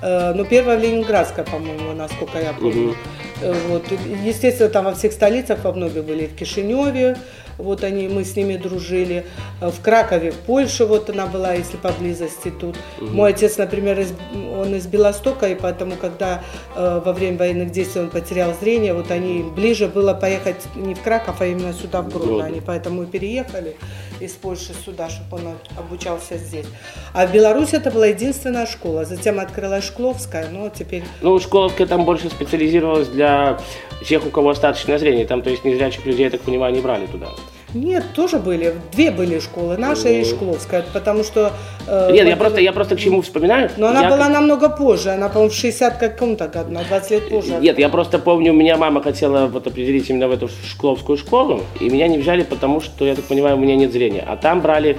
Э, 0.02 0.32
ну, 0.34 0.44
первая 0.44 0.78
в 0.78 0.82
Ленинградская, 0.82 1.44
по-моему, 1.44 1.92
насколько 1.94 2.38
я 2.38 2.52
помню. 2.52 2.94
Э, 3.42 3.54
вот. 3.68 3.84
Естественно, 4.24 4.68
там 4.68 4.84
во 4.84 4.94
всех 4.94 5.12
столицах 5.12 5.64
во 5.64 5.72
многих 5.72 6.04
были, 6.04 6.26
в 6.26 6.34
Кишиневе, 6.36 7.16
вот 7.62 7.84
они, 7.84 8.08
мы 8.08 8.24
с 8.24 8.36
ними 8.36 8.56
дружили. 8.56 9.24
Э, 9.60 9.70
В 9.70 9.80
Кракове, 9.80 10.30
в 10.30 10.36
Польше, 10.36 10.84
вот 10.84 11.10
она 11.10 11.26
была, 11.26 11.52
если 11.54 11.76
поблизости 11.76 12.50
тут. 12.50 12.76
Мой 13.00 13.30
отец, 13.30 13.58
например, 13.58 14.00
из, 14.00 14.12
он 14.34 14.74
из 14.74 14.86
Белостока, 14.86 15.48
и 15.48 15.54
поэтому, 15.54 15.96
когда 15.96 16.42
э, 16.74 17.00
во 17.04 17.12
время 17.12 17.38
военных 17.38 17.70
действий 17.70 18.02
он 18.02 18.10
потерял 18.10 18.54
зрение, 18.60 18.94
вот 18.94 19.10
они, 19.10 19.42
ближе 19.42 19.88
было 19.88 20.14
поехать 20.14 20.66
не 20.74 20.94
в 20.94 21.02
Краков, 21.02 21.40
а 21.40 21.46
именно 21.46 21.72
сюда, 21.72 22.02
в. 22.02 22.08
Гродно. 22.08 22.44
Они 22.44 22.60
поэтому 22.60 23.02
и 23.04 23.06
переехали 23.06 23.76
из 24.20 24.32
Польши 24.32 24.72
сюда, 24.84 25.08
чтобы 25.08 25.38
он 25.38 25.56
обучался 25.76 26.36
здесь. 26.36 26.66
А 27.12 27.26
в 27.26 27.32
Беларуси 27.32 27.76
это 27.76 27.90
была 27.90 28.06
единственная 28.06 28.66
школа. 28.66 29.04
Затем 29.04 29.40
открылась 29.40 29.84
Шкловская, 29.84 30.48
но 30.50 30.68
теперь 30.68 31.04
Ну, 31.22 31.38
Школовка 31.38 31.86
там 31.86 32.04
больше 32.04 32.28
специализировалась 32.28 33.08
для 33.08 33.58
тех, 34.06 34.24
у 34.26 34.30
кого 34.30 34.50
остаточное 34.50 34.98
зрение. 34.98 35.26
Там, 35.26 35.42
то 35.42 35.50
есть, 35.50 35.64
незрячих 35.64 36.06
людей, 36.06 36.24
я 36.24 36.30
так 36.30 36.40
понимаю, 36.40 36.74
не 36.74 36.80
брали 36.80 37.06
туда. 37.06 37.28
Нет, 37.74 38.04
тоже 38.14 38.38
были. 38.38 38.74
Две 38.92 39.10
были 39.10 39.38
школы, 39.38 39.76
наша 39.76 40.08
и 40.08 40.24
Шкловская, 40.24 40.84
потому 40.92 41.22
что... 41.22 41.52
э, 41.86 42.10
Нет, 42.12 42.26
я 42.26 42.36
просто, 42.36 42.60
я 42.60 42.72
просто 42.72 42.96
к 42.96 42.98
чему 42.98 43.22
вспоминаю. 43.22 43.70
Но 43.76 43.88
она 43.88 44.02
Я 44.02 44.10
была 44.10 44.28
намного 44.28 44.68
позже, 44.68 45.10
она, 45.10 45.28
по-моему, 45.28 45.50
в 45.50 45.54
60 45.54 45.98
каком-то 45.98 46.48
году, 46.48 46.72
на 46.72 46.82
20 46.82 47.10
лет 47.10 47.28
позже. 47.28 47.54
Нет, 47.60 47.78
я 47.78 47.88
просто 47.88 48.18
помню, 48.18 48.52
у 48.52 48.56
меня 48.56 48.76
мама 48.76 49.02
хотела 49.02 49.46
вот 49.46 49.66
определить 49.66 50.10
именно 50.10 50.28
в 50.28 50.32
эту 50.32 50.48
шкловскую 50.48 51.16
школу, 51.16 51.62
и 51.80 51.88
меня 51.88 52.08
не 52.08 52.18
взяли, 52.18 52.42
потому 52.42 52.80
что, 52.80 53.04
я 53.04 53.14
так 53.14 53.24
понимаю, 53.24 53.56
у 53.56 53.60
меня 53.60 53.76
нет 53.76 53.92
зрения. 53.92 54.24
А 54.26 54.36
там 54.36 54.60
брали 54.60 54.98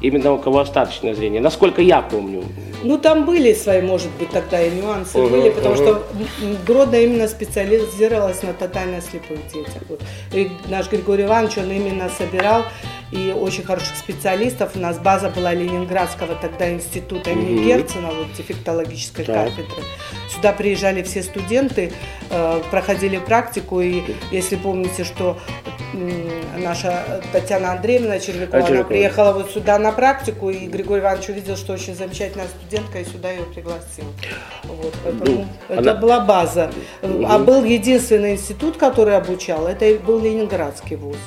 именно 0.00 0.32
у 0.32 0.38
кого 0.38 0.60
остаточное 0.60 1.14
зрение. 1.14 1.40
Насколько 1.40 1.82
я 1.82 2.02
помню. 2.02 2.42
Ну, 2.84 2.98
там 2.98 3.24
были 3.26 3.54
свои, 3.54 3.80
может 3.80 4.10
быть, 4.18 4.30
тогда 4.30 4.60
и 4.62 4.70
нюансы 4.70 5.18
Мгм, 5.18 5.30
были, 5.32 5.50
потому 5.50 5.74
мгм. 5.74 5.84
что 5.84 6.04
Гродно 6.66 6.96
именно 6.96 7.28
специализировалась 7.28 8.42
на 8.42 8.52
тотально 8.52 9.00
слепых 9.00 9.38
детях. 9.52 9.82
Вот. 9.88 10.00
И 10.32 10.50
наш 10.68 10.90
Григорий 10.90 11.24
Иванович, 11.24 11.58
он 11.58 11.70
именно 11.70 12.10
собирал 12.18 12.64
и 13.12 13.30
очень 13.38 13.62
хороших 13.62 13.96
специалистов. 13.96 14.72
У 14.74 14.78
нас 14.80 14.98
база 14.98 15.28
была 15.28 15.52
Ленинградского 15.52 16.34
тогда 16.34 16.72
института 16.72 17.30
имени. 17.30 17.64
Герцена, 17.64 18.08
вот 18.08 18.32
дефектологической 18.36 19.24
Так. 19.24 19.50
кафедры. 19.50 19.82
Сюда 20.34 20.52
приезжали 20.52 21.02
все 21.02 21.22
студенты, 21.22 21.92
э, 22.30 22.62
проходили 22.70 23.18
практику, 23.18 23.80
и 23.82 24.02
если 24.30 24.56
помните, 24.56 25.04
что 25.04 25.38
наша 26.58 27.22
Татьяна 27.32 27.72
Андреевна 27.72 28.18
Червякова, 28.18 28.56
А, 28.56 28.58
она 28.60 28.66
Червякова. 28.68 28.88
приехала 28.88 29.32
вот 29.32 29.50
сюда 29.50 29.78
на 29.78 29.92
практику, 29.92 30.48
и 30.48 30.66
Григорий 30.66 31.02
Иванович 31.02 31.28
увидел, 31.28 31.56
что 31.56 31.74
очень 31.74 31.94
замечательная 31.94 32.46
студентка, 32.48 33.00
и 33.00 33.04
сюда 33.04 33.30
ее 33.30 33.42
пригласил. 33.44 34.04
Вот, 34.64 34.94
поэтому 35.04 35.24
Ну, 35.36 35.46
это 35.68 35.78
она- 35.90 35.94
была 35.94 36.20
база. 36.20 36.70
А 37.02 37.38
был 37.38 37.62
единственный 37.64 38.32
институт, 38.32 38.78
который 38.78 39.16
обучал, 39.16 39.66
это 39.66 39.84
был 40.02 40.18
Ленинградский 40.20 40.96
вуз. 40.96 41.18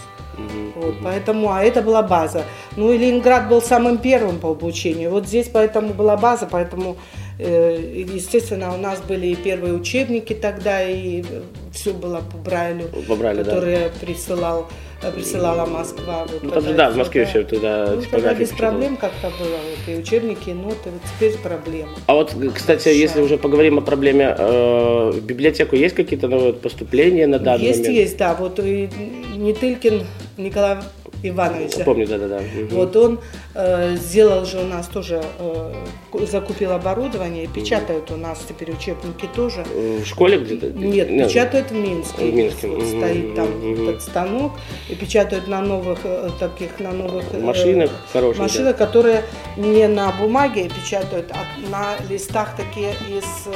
Вот, 0.75 0.95
поэтому, 1.03 1.51
а 1.51 1.63
это 1.63 1.81
была 1.81 2.03
база. 2.03 2.43
Ну 2.75 2.91
и 2.91 2.97
Ленинград 2.97 3.47
был 3.47 3.61
самым 3.61 3.97
первым 3.97 4.39
по 4.39 4.51
обучению. 4.51 5.11
Вот 5.11 5.27
здесь 5.27 5.49
поэтому 5.51 5.93
была 5.93 6.17
база, 6.17 6.47
поэтому, 6.49 6.97
э, 7.39 8.03
естественно, 8.13 8.73
у 8.73 8.77
нас 8.77 9.01
были 9.01 9.27
и 9.27 9.35
первые 9.35 9.73
учебники 9.73 10.33
тогда, 10.33 10.83
и 10.83 11.23
все 11.71 11.93
было 11.93 12.21
по 12.31 12.37
Брайлю, 12.37 12.85
По 13.07 13.15
Брайлю, 13.15 13.43
да. 13.43 13.51
которые 13.51 13.91
присылал, 14.01 14.67
э, 15.01 15.11
присылала 15.11 15.65
Москва. 15.65 16.25
Вот, 16.25 16.43
Ну, 16.43 16.49
тогда 16.49 16.67
тогда, 16.67 16.87
да, 16.87 16.91
в 16.91 16.97
Москве 16.97 17.23
да. 17.23 17.29
все 17.29 17.43
тогда 17.43 17.79
Ну, 17.79 17.87
тогда 17.87 18.01
типография 18.05 18.39
без 18.39 18.49
проблем 18.51 18.97
как-то 18.97 19.27
было. 19.39 19.57
Вот, 19.57 19.93
и 19.93 19.97
учебники, 19.97 20.49
и 20.49 20.53
ноты. 20.53 20.89
Вот 20.91 21.01
теперь 21.15 21.37
проблема. 21.37 21.89
А 22.07 22.13
вот, 22.15 22.35
кстати, 22.53 22.89
если 22.89 23.21
уже 23.21 23.37
поговорим 23.37 23.77
о 23.77 23.81
проблеме, 23.81 24.35
э, 24.37 25.11
в 25.13 25.21
библиотеку 25.21 25.75
есть 25.75 25.95
какие-то 25.95 26.27
новые 26.27 26.53
поступления 26.53 27.27
на 27.27 27.39
данный 27.39 27.65
есть, 27.65 27.79
момент? 27.79 27.97
есть, 27.97 28.17
да. 28.17 28.35
Вот 28.35 28.59
и 28.59 28.89
Нетылькин 29.35 30.03
Николай 30.37 30.77
Иванович. 31.23 31.77
да. 31.77 31.83
Помню, 31.85 32.07
да-да-да. 32.07 32.39
Мгм. 32.41 32.67
Вот 32.75 32.95
он 32.95 33.19
э, 33.53 33.95
сделал 33.95 34.45
же 34.45 34.59
у 34.59 34.65
нас 34.65 34.87
тоже, 34.87 35.23
э, 35.39 35.73
ку- 36.11 36.25
закупил 36.25 36.73
оборудование 36.73 37.47
печатают 37.47 38.11
у 38.11 38.17
нас 38.17 38.39
теперь 38.47 38.71
учебники 38.71 39.27
тоже. 39.33 39.63
Э, 39.73 39.99
В 40.03 40.05
школе 40.05 40.37
где-то? 40.37 40.67
Нет, 40.71 41.07
печатают 41.07 41.71
в 41.71 41.73
Минске. 41.75 42.29
В 42.31 42.33
Минске, 42.35 42.67
Вот 42.67 42.79
мгм, 42.79 42.87
стоит 42.87 43.35
там 43.35 43.47
мгм. 43.49 43.89
этот 43.89 44.01
станок 44.01 44.51
и 44.89 44.95
печатают 44.95 45.47
на 45.47 45.61
новых 45.61 45.99
э, 46.03 46.29
таких 46.39 46.79
на 46.79 46.91
новых 46.91 47.23
э, 47.33 47.39
Машинах 47.39 47.91
хороших, 48.11 48.41
машинах, 48.41 48.75
которые 48.77 49.23
не 49.55 49.87
на 49.87 50.11
бумаге 50.11 50.69
печатают, 50.69 51.31
а 51.31 51.69
на 51.71 51.95
листах 52.09 52.55
такие 52.57 52.91
из 53.09 53.23
э, 53.47 53.53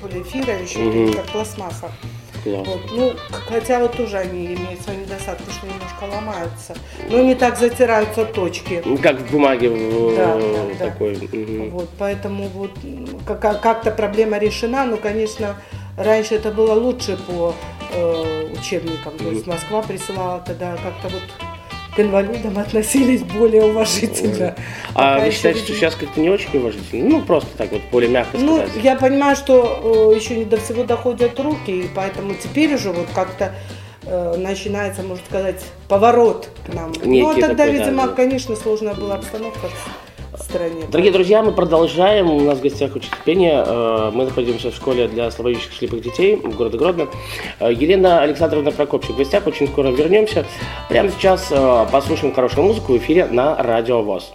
полиэфира 0.00 0.54
еще 0.62 0.78
Мгм. 0.78 1.12
как 1.14 1.26
пластмасса. 1.26 1.90
Класс. 2.44 2.66
Вот. 2.68 2.80
Ну, 2.92 3.12
хотя 3.30 3.80
вот 3.80 3.96
тоже 3.96 4.16
они 4.18 4.46
имеют 4.46 4.80
свои 4.82 4.97
насадку, 5.28 5.50
что 5.50 5.66
немножко 5.66 6.04
ломаются. 6.04 6.74
Но 7.08 7.22
не 7.22 7.34
так 7.34 7.58
затираются 7.58 8.24
точки. 8.24 8.82
Как 9.02 9.20
в 9.20 9.30
бумаге 9.30 9.70
да, 10.16 10.36
да, 10.36 10.86
такой. 10.86 11.16
Да. 11.16 11.64
Вот, 11.70 11.88
поэтому 11.98 12.48
вот 12.48 12.72
как-то 13.26 13.90
проблема 13.90 14.38
решена, 14.38 14.84
но, 14.86 14.96
конечно, 14.96 15.56
раньше 15.96 16.36
это 16.36 16.50
было 16.50 16.72
лучше 16.72 17.16
по 17.16 17.54
э, 17.92 18.48
учебникам. 18.58 19.16
То 19.18 19.30
есть 19.30 19.46
Москва 19.46 19.82
присылала 19.82 20.40
тогда 20.44 20.76
как-то 20.76 21.14
вот 21.14 21.22
к 21.94 22.00
инвалидам 22.00 22.58
относились 22.58 23.22
более 23.22 23.64
уважительно. 23.64 24.54
А 24.94 25.18
вы 25.18 25.30
считаете, 25.32 25.60
что 25.60 25.72
сейчас 25.74 25.94
как-то 25.96 26.20
не 26.20 26.30
очень 26.30 26.56
уважительно? 26.58 27.08
Ну, 27.08 27.22
просто 27.22 27.48
так 27.56 27.72
вот, 27.72 27.82
более 27.90 28.10
мягко 28.10 28.38
ну, 28.38 28.58
сказать. 28.58 28.76
Ну, 28.76 28.82
я 28.82 28.96
понимаю, 28.96 29.36
что 29.36 30.12
э, 30.12 30.16
еще 30.16 30.36
не 30.36 30.44
до 30.44 30.58
всего 30.58 30.84
доходят 30.84 31.38
руки, 31.40 31.70
и 31.70 31.88
поэтому 31.92 32.34
теперь 32.34 32.74
уже 32.74 32.92
вот 32.92 33.08
как-то 33.14 33.46
э, 33.46 33.77
начинается, 34.36 35.02
можно 35.02 35.24
сказать, 35.26 35.64
поворот 35.88 36.48
к 36.66 36.74
нам. 36.74 36.92
Некий 37.02 37.22
ну, 37.22 37.30
а 37.30 37.34
тогда, 37.34 37.64
такой, 37.64 37.72
видимо, 37.72 38.06
да, 38.06 38.12
конечно, 38.14 38.56
сложная 38.56 38.94
была 38.94 39.16
обстановка 39.16 39.68
стране. 40.48 40.86
Дорогие 40.90 41.12
друзья, 41.12 41.42
мы 41.42 41.52
продолжаем. 41.52 42.30
У 42.30 42.40
нас 42.40 42.58
в 42.58 42.62
гостях 42.62 42.94
учитель 42.96 43.16
пения. 43.24 43.64
Э, 43.66 44.10
мы 44.12 44.24
находимся 44.24 44.70
в 44.70 44.74
школе 44.74 45.08
для 45.08 45.30
слабовидящих 45.30 45.72
слепых 45.74 46.02
детей 46.02 46.36
в 46.36 46.56
городе 46.56 46.78
Гродно. 46.78 47.08
Э, 47.60 47.72
Елена 47.72 48.22
Александровна 48.22 48.70
Прокопчик 48.70 49.10
в 49.10 49.18
гостях. 49.18 49.46
Очень 49.46 49.68
скоро 49.68 49.88
вернемся. 49.88 50.46
Прямо 50.88 51.10
сейчас 51.10 51.48
э, 51.50 51.86
послушаем 51.92 52.34
хорошую 52.34 52.66
музыку 52.66 52.94
в 52.94 52.96
эфире 52.96 53.26
на 53.26 53.62
Радио 53.62 54.02
ВОЗ. 54.02 54.32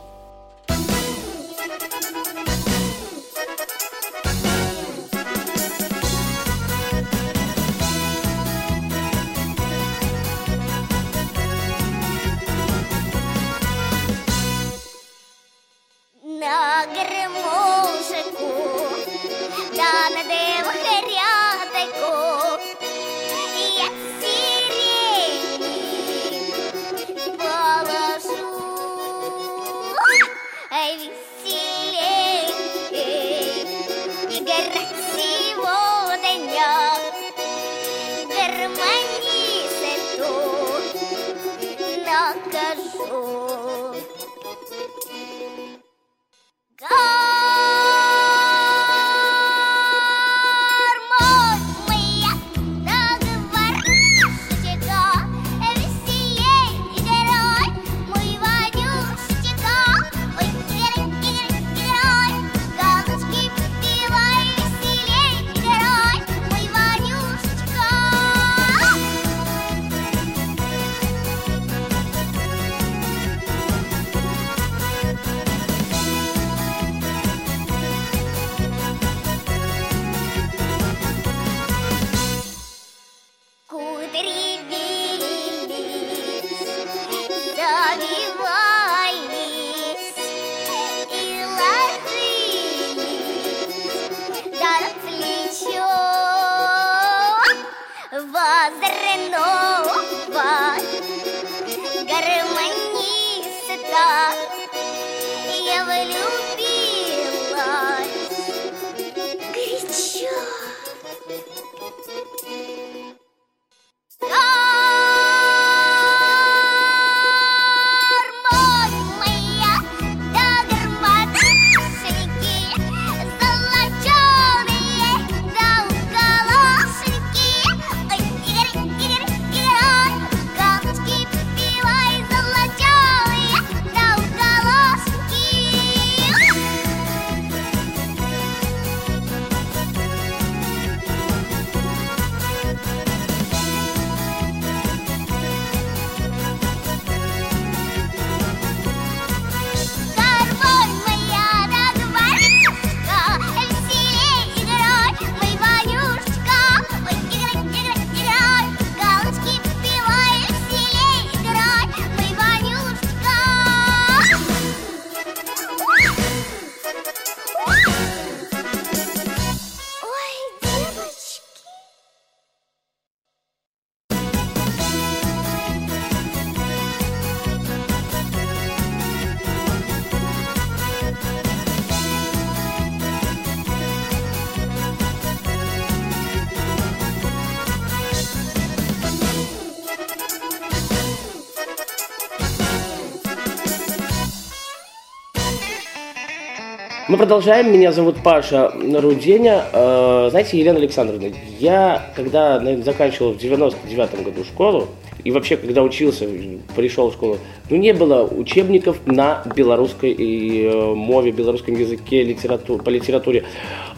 Мы 197.09 197.17
продолжаем. 197.17 197.73
Меня 197.73 197.91
зовут 197.91 198.23
Паша 198.23 198.71
Руденя. 198.71 199.65
Э, 199.73 200.27
знаете, 200.29 200.57
Елена 200.57 200.79
Александровна, 200.79 201.33
я, 201.59 202.01
когда 202.15 202.61
заканчивал 202.81 203.33
в 203.33 203.37
99 203.37 204.23
году 204.23 204.45
школу, 204.45 204.87
и 205.23 205.31
вообще, 205.31 205.55
когда 205.55 205.83
учился, 205.83 206.27
пришел 206.75 207.09
в 207.09 207.13
школу, 207.13 207.37
ну, 207.69 207.77
не 207.77 207.93
было 207.93 208.23
учебников 208.23 208.97
на 209.05 209.43
белорусской 209.55 210.13
э, 210.13 210.93
мове, 210.93 211.31
белорусском 211.31 211.75
языке, 211.75 212.23
литератур, 212.23 212.83
по 212.83 212.89
литературе. 212.89 213.45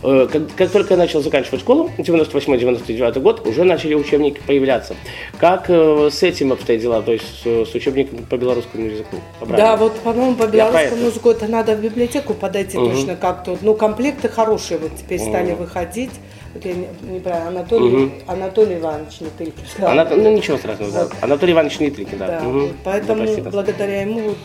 Э, 0.03 0.27
как, 0.32 0.44
как 0.55 0.70
только 0.72 0.94
я 0.94 0.98
начал 0.98 1.22
заканчивать 1.24 1.62
школу, 1.62 1.89
98-99 1.98 3.20
год, 3.22 3.48
уже 3.48 3.63
начали 3.63 3.96
учебники 3.96 4.39
появляться. 4.46 4.96
Как 5.39 5.65
э, 5.70 6.10
с 6.12 6.22
этим 6.22 6.51
обстоят 6.51 6.82
дела, 6.82 7.01
то 7.01 7.12
есть 7.12 7.25
с, 7.44 7.72
с 7.72 7.74
учебником 7.74 8.20
по 8.29 8.38
белорусскому 8.38 8.86
языку? 8.86 9.17
Да, 9.48 9.75
вот, 9.77 9.94
по-моему, 9.96 10.36
по 10.36 10.46
белорусскому 10.46 11.08
языку 11.08 11.32
это 11.32 11.48
надо 11.48 11.75
в 11.75 11.82
библиотеку 11.82 12.36
подойти 12.36 12.77
угу. 12.77 12.91
точно 12.91 13.15
как-то. 13.15 13.58
Ну, 13.62 13.74
комплекты 13.74 14.29
хорошие 14.29 14.77
вот 14.77 14.91
теперь 14.96 15.22
угу. 15.22 15.29
стали 15.29 15.53
выходить 15.53 16.12
вот 16.55 16.63
я 16.63 16.74
не, 16.74 16.88
неправильно, 17.01 17.50
Анатолий, 17.50 18.05
угу. 18.05 18.12
Анатолий 18.27 18.77
Иванович 18.77 19.19
Нетылькин. 19.19 19.63
Да. 19.77 19.91
Анат... 19.91 20.15
Ну 20.15 20.35
ничего 20.35 20.57
страшного, 20.57 20.89
вот. 20.89 21.09
да. 21.09 21.17
Анатолий 21.21 21.51
Иванович 21.51 21.79
Нетылькин, 21.79 22.17
да. 22.17 22.39
да. 22.39 22.47
Угу. 22.47 22.69
Поэтому 22.85 23.25
да, 23.25 23.50
благодаря 23.51 24.01
ему, 24.01 24.21
вот, 24.29 24.38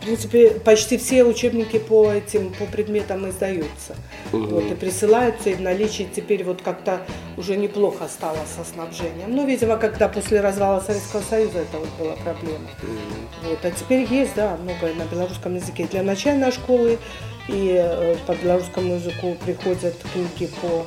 в 0.00 0.04
принципе, 0.04 0.50
почти 0.50 0.98
все 0.98 1.22
учебники 1.22 1.78
по 1.78 2.10
этим, 2.10 2.52
по 2.52 2.64
предметам 2.64 3.28
издаются. 3.30 3.94
Угу. 4.32 4.44
Вот, 4.44 4.64
и 4.72 4.74
присылаются, 4.74 5.50
и 5.50 5.54
в 5.54 5.60
наличии 5.60 6.08
теперь 6.14 6.42
вот 6.42 6.62
как-то 6.62 7.00
уже 7.36 7.56
неплохо 7.56 8.08
стало 8.08 8.38
со 8.56 8.68
снабжением. 8.68 9.34
Ну, 9.34 9.46
видимо, 9.46 9.76
когда 9.76 10.08
после 10.08 10.40
развала 10.40 10.80
Советского 10.80 11.22
Союза 11.22 11.60
это 11.60 11.78
вот 11.78 11.88
была 11.98 12.16
проблема. 12.16 12.68
Угу. 12.82 13.50
Вот, 13.50 13.58
а 13.62 13.70
теперь 13.70 14.04
есть, 14.12 14.34
да, 14.34 14.56
многое 14.60 14.94
на 14.94 15.04
белорусском 15.04 15.54
языке. 15.54 15.86
Для 15.88 16.02
начальной 16.02 16.50
школы 16.50 16.98
и 17.46 17.72
э, 17.80 18.16
по 18.26 18.32
белорусскому 18.32 18.94
языку 18.94 19.36
приходят 19.44 19.94
книги 20.12 20.50
по 20.60 20.84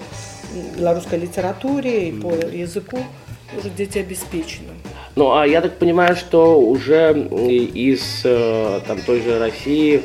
белорусской 0.77 1.19
литературе 1.19 2.09
и 2.09 2.11
по 2.11 2.31
языку 2.31 2.99
уже 3.57 3.69
дети 3.69 3.97
обеспечены. 3.97 4.69
Ну, 5.15 5.35
а 5.35 5.45
я 5.45 5.61
так 5.61 5.77
понимаю, 5.77 6.15
что 6.15 6.59
уже 6.59 7.13
из 7.13 8.21
э, 8.23 8.79
там, 8.87 9.01
той 9.01 9.21
же 9.21 9.39
России 9.39 10.03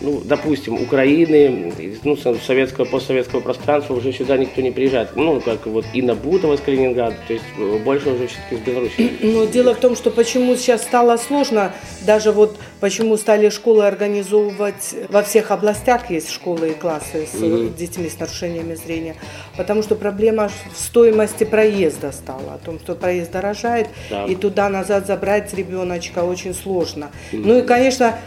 ну, 0.00 0.20
допустим, 0.24 0.74
Украины, 0.74 1.72
ну, 2.04 2.16
советского, 2.16 2.84
постсоветского 2.84 3.40
пространства 3.40 3.94
уже 3.94 4.12
сюда 4.12 4.36
никто 4.36 4.60
не 4.60 4.70
приезжает. 4.70 5.16
Ну, 5.16 5.40
как 5.40 5.66
вот 5.66 5.86
Инна 5.94 6.14
Бутова 6.14 6.54
из 6.54 6.60
Калининграда, 6.60 7.16
то 7.26 7.32
есть 7.32 7.44
э, 7.58 7.78
больше 7.78 8.10
уже 8.10 8.26
все-таки 8.26 8.56
из 8.56 8.60
Беларуси. 8.60 9.10
Но 9.22 9.44
дело 9.46 9.74
в 9.74 9.78
том, 9.78 9.96
что 9.96 10.10
почему 10.10 10.54
сейчас 10.56 10.82
стало 10.82 11.16
сложно, 11.16 11.72
даже 12.04 12.32
вот 12.32 12.56
почему 12.80 13.16
стали 13.16 13.48
школы 13.48 13.86
организовывать, 13.86 14.94
во 15.08 15.22
всех 15.22 15.50
областях 15.50 16.10
есть 16.10 16.30
школы 16.30 16.70
и 16.70 16.74
классы 16.74 17.26
с 17.26 17.34
mm-hmm. 17.34 17.76
детьми 17.76 18.10
с 18.10 18.18
нарушениями 18.18 18.74
зрения, 18.74 19.16
потому 19.56 19.82
что 19.82 19.94
проблема 19.94 20.48
в 20.48 20.78
стоимости 20.78 21.44
проезда 21.44 22.12
стала, 22.12 22.54
о 22.54 22.58
том, 22.58 22.78
что 22.78 22.94
проезд 22.94 23.32
дорожает, 23.32 23.88
да. 24.10 24.26
и 24.26 24.34
туда-назад 24.34 25.06
забрать 25.06 25.54
ребеночка 25.54 26.20
очень 26.20 26.54
сложно. 26.54 27.10
Mm-hmm. 27.32 27.42
Ну 27.44 27.58
и, 27.58 27.62
конечно, 27.62 28.18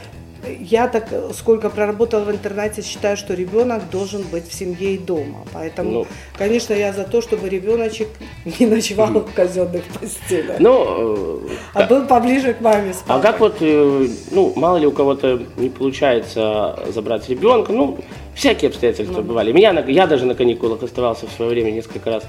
я 0.59 0.87
так, 0.87 1.09
сколько 1.33 1.69
проработала 1.69 2.23
в 2.23 2.31
интернате, 2.31 2.81
считаю, 2.81 3.17
что 3.17 3.33
ребенок 3.33 3.89
должен 3.89 4.23
быть 4.23 4.47
в 4.47 4.53
семье 4.53 4.95
и 4.95 4.97
дома. 4.97 5.45
Поэтому, 5.53 5.91
ну, 5.91 6.07
конечно, 6.37 6.73
я 6.73 6.93
за 6.93 7.03
то, 7.03 7.21
чтобы 7.21 7.49
ребеночек 7.49 8.07
не 8.59 8.65
ночевал 8.65 9.09
в 9.09 9.33
казенных 9.33 9.83
постелях. 9.99 10.59
Ну, 10.59 11.41
а 11.73 11.83
был 11.83 12.05
поближе 12.05 12.53
к 12.53 12.61
маме 12.61 12.93
спать. 12.93 13.17
А 13.17 13.19
как 13.19 13.39
вот, 13.39 13.57
э, 13.61 14.07
ну, 14.31 14.53
мало 14.55 14.77
ли 14.77 14.87
у 14.87 14.91
кого-то 14.91 15.41
не 15.57 15.69
получается 15.69 16.79
забрать 16.89 17.27
ребенка, 17.29 17.71
ну, 17.71 17.97
всякие 18.35 18.69
обстоятельства 18.69 19.21
ну. 19.21 19.23
бывали. 19.23 19.51
Меня, 19.51 19.71
я 19.87 20.07
даже 20.07 20.25
на 20.25 20.35
каникулах 20.35 20.83
оставался 20.83 21.27
в 21.27 21.31
свое 21.31 21.51
время 21.51 21.71
несколько 21.71 22.09
раз. 22.09 22.23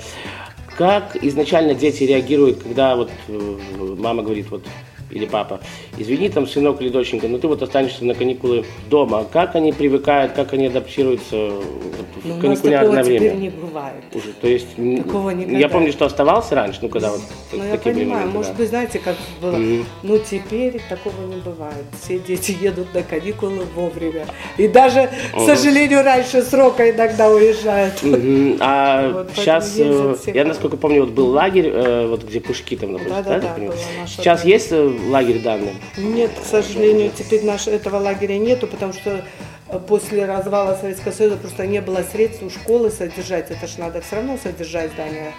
Как 0.76 1.16
изначально 1.22 1.74
дети 1.74 2.04
реагируют, 2.04 2.62
когда 2.62 2.96
вот 2.96 3.10
э, 3.28 3.56
мама 3.98 4.22
говорит, 4.22 4.50
вот 4.50 4.62
или 5.10 5.26
папа, 5.26 5.60
извини, 5.98 6.28
там, 6.28 6.46
сынок 6.46 6.80
или 6.80 6.88
доченька, 6.88 7.28
но 7.28 7.38
ты 7.38 7.48
вот 7.48 7.62
останешься 7.62 8.04
на 8.04 8.14
каникулы 8.14 8.64
дома. 8.88 9.24
Как 9.30 9.54
они 9.54 9.72
привыкают, 9.72 10.32
как 10.32 10.52
они 10.52 10.66
адаптируются 10.66 11.36
вот, 11.36 12.06
ну, 12.24 12.34
в 12.34 12.40
каникулярное 12.40 13.02
время? 13.02 13.30
теперь 13.30 13.36
не 13.36 13.50
бывает. 13.50 14.04
Уже, 14.14 14.32
то 14.32 14.48
есть, 14.48 14.76
Такого 14.76 15.30
никогда. 15.30 15.58
я 15.58 15.68
помню, 15.68 15.92
что 15.92 16.06
оставался 16.06 16.54
раньше, 16.54 16.80
ну, 16.82 16.88
когда 16.88 17.10
вот 17.10 17.20
Ну, 17.52 17.64
я 17.64 17.76
понимаю, 17.76 17.94
времена, 17.94 18.26
может 18.26 18.54
быть, 18.56 18.68
знаете, 18.68 18.98
как 18.98 19.16
было, 19.40 19.56
mm-hmm. 19.56 19.84
ну, 20.02 20.18
теперь 20.18 20.80
такого 20.88 21.26
не 21.26 21.40
бывает. 21.40 21.84
Все 22.02 22.18
дети 22.18 22.56
едут 22.60 22.94
на 22.94 23.02
каникулы 23.02 23.64
вовремя. 23.74 24.26
И 24.56 24.68
даже, 24.68 25.08
к 25.32 25.36
mm-hmm. 25.36 25.46
сожалению, 25.46 26.02
раньше 26.02 26.42
срока 26.42 26.90
иногда 26.90 27.30
уезжают. 27.30 28.02
Mm-hmm. 28.02 28.58
А 28.60 29.10
вот, 29.12 29.30
сейчас, 29.34 29.74
э, 29.78 30.16
я, 30.34 30.44
насколько 30.44 30.76
помню, 30.76 31.02
вот 31.02 31.10
был 31.10 31.28
лагерь, 31.28 31.68
э, 31.72 32.06
вот 32.06 32.24
где 32.24 32.40
Пушки 32.40 32.76
там 32.76 32.94
да? 32.94 33.22
да, 33.22 33.38
да, 33.38 33.40
да 33.40 34.06
сейчас 34.06 34.44
есть 34.44 34.68
э, 34.72 34.90
лагерь 35.08 35.40
данный? 35.40 35.74
Нет, 35.96 36.30
к 36.40 36.44
сожалению, 36.44 37.10
теперь 37.16 37.44
наш, 37.44 37.66
этого 37.66 37.96
лагеря 37.96 38.38
нету, 38.38 38.66
потому 38.66 38.92
что 38.92 39.24
э, 39.68 39.78
после 39.86 40.24
развала 40.24 40.76
Советского 40.76 41.12
Союза 41.12 41.36
просто 41.36 41.66
не 41.66 41.80
было 41.80 42.02
средств 42.02 42.42
у 42.42 42.50
школы 42.50 42.90
содержать. 42.90 43.50
Это 43.50 43.66
же 43.66 43.80
надо 43.80 44.00
все 44.00 44.16
равно 44.16 44.38
содержать 44.42 44.92
здание. 44.92 45.32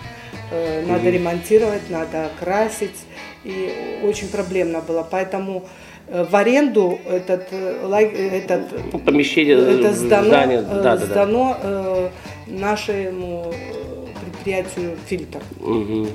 Э, 0.51 0.85
надо 0.85 1.09
ремонтировать, 1.09 1.89
надо 1.89 2.29
красить. 2.39 2.97
И 3.43 3.99
очень 4.03 4.27
проблемно 4.27 4.81
было. 4.81 5.07
Поэтому 5.09 5.67
э, 6.07 6.25
в 6.29 6.35
аренду 6.35 6.99
этот, 7.09 7.51
этот 7.51 9.03
помещение, 9.05 9.57
это 9.57 9.93
сдано, 9.93 10.27
здание, 10.27 10.61
да, 10.61 10.97
сдано 10.97 11.57
да, 11.61 11.69
да. 11.71 12.11
нашему 12.47 13.53
предприятию 14.41 14.97
фильтр. 15.05 15.39
Угу, 15.59 15.71
угу. 15.71 16.07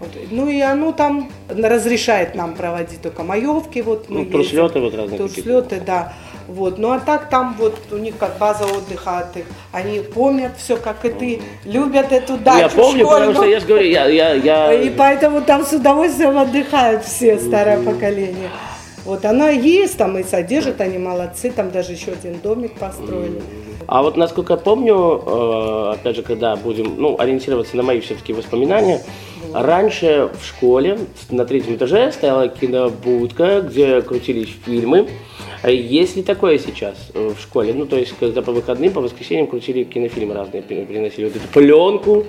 Вот. 0.00 0.10
Ну 0.30 0.48
и 0.48 0.60
оно 0.60 0.92
там 0.92 1.30
разрешает 1.48 2.34
нам 2.34 2.54
проводить 2.54 3.02
только 3.02 3.22
маевки. 3.22 3.82
Вот 3.82 4.08
мы 4.08 4.24
ну, 4.24 4.30
турслеты 4.30 4.80
вот 4.80 4.94
разные. 4.94 5.18
Турслеты, 5.18 5.80
да. 5.84 6.14
Вот. 6.48 6.78
Ну 6.78 6.90
а 6.92 7.00
так 7.00 7.28
там 7.28 7.56
вот 7.58 7.76
у 7.90 7.96
них 7.96 8.16
как 8.16 8.38
база 8.38 8.64
отдыха 8.64 9.18
от 9.18 9.36
их. 9.36 9.46
Они 9.72 10.00
помнят 10.00 10.52
все, 10.56 10.76
как 10.76 11.04
и 11.04 11.10
ты, 11.10 11.40
любят 11.64 12.12
эту 12.12 12.38
дачу 12.38 12.58
Я 12.58 12.68
помню, 12.68 13.04
школьную. 13.04 13.28
потому 13.28 13.34
что 13.34 13.44
я 13.44 13.60
же 13.60 13.66
говорю, 13.66 13.88
я, 13.88 14.06
я, 14.06 14.32
я... 14.34 14.72
И 14.82 14.90
поэтому 14.90 15.42
там 15.42 15.64
с 15.64 15.72
удовольствием 15.72 16.38
отдыхают 16.38 17.04
все, 17.04 17.38
старое 17.38 17.82
поколение. 17.82 18.50
Вот 19.04 19.24
она 19.24 19.50
есть, 19.50 19.98
там 19.98 20.18
и 20.18 20.24
содержит, 20.24 20.80
они 20.80 20.98
молодцы, 20.98 21.52
там 21.52 21.70
даже 21.70 21.92
еще 21.92 22.12
один 22.12 22.40
домик 22.40 22.72
построили. 22.74 23.40
А 23.86 24.02
вот 24.02 24.16
насколько 24.16 24.54
я 24.54 24.56
помню, 24.56 25.22
э, 25.24 25.92
опять 25.94 26.16
же, 26.16 26.22
когда 26.22 26.56
будем 26.56 26.94
ну, 26.98 27.16
ориентироваться 27.18 27.76
на 27.76 27.82
мои 27.82 28.00
все-таки 28.00 28.32
воспоминания, 28.32 29.00
раньше 29.52 30.30
в 30.40 30.44
школе 30.44 30.98
на 31.30 31.44
третьем 31.44 31.76
этаже 31.76 32.10
стояла 32.12 32.48
кинобудка, 32.48 33.60
где 33.60 34.02
крутились 34.02 34.48
фильмы. 34.64 35.08
Есть 35.64 36.16
ли 36.16 36.22
такое 36.22 36.58
сейчас 36.58 36.96
э, 37.14 37.32
в 37.36 37.40
школе? 37.40 37.72
Ну, 37.74 37.86
то 37.86 37.96
есть, 37.96 38.14
когда 38.18 38.42
по 38.42 38.52
выходным, 38.52 38.92
по 38.92 39.00
воскресеньям 39.00 39.46
крутили 39.46 39.84
кинофильмы 39.84 40.34
разные, 40.34 40.62
приносили 40.62 41.24
вот 41.24 41.36
эту 41.36 41.48
пленку, 41.48 42.24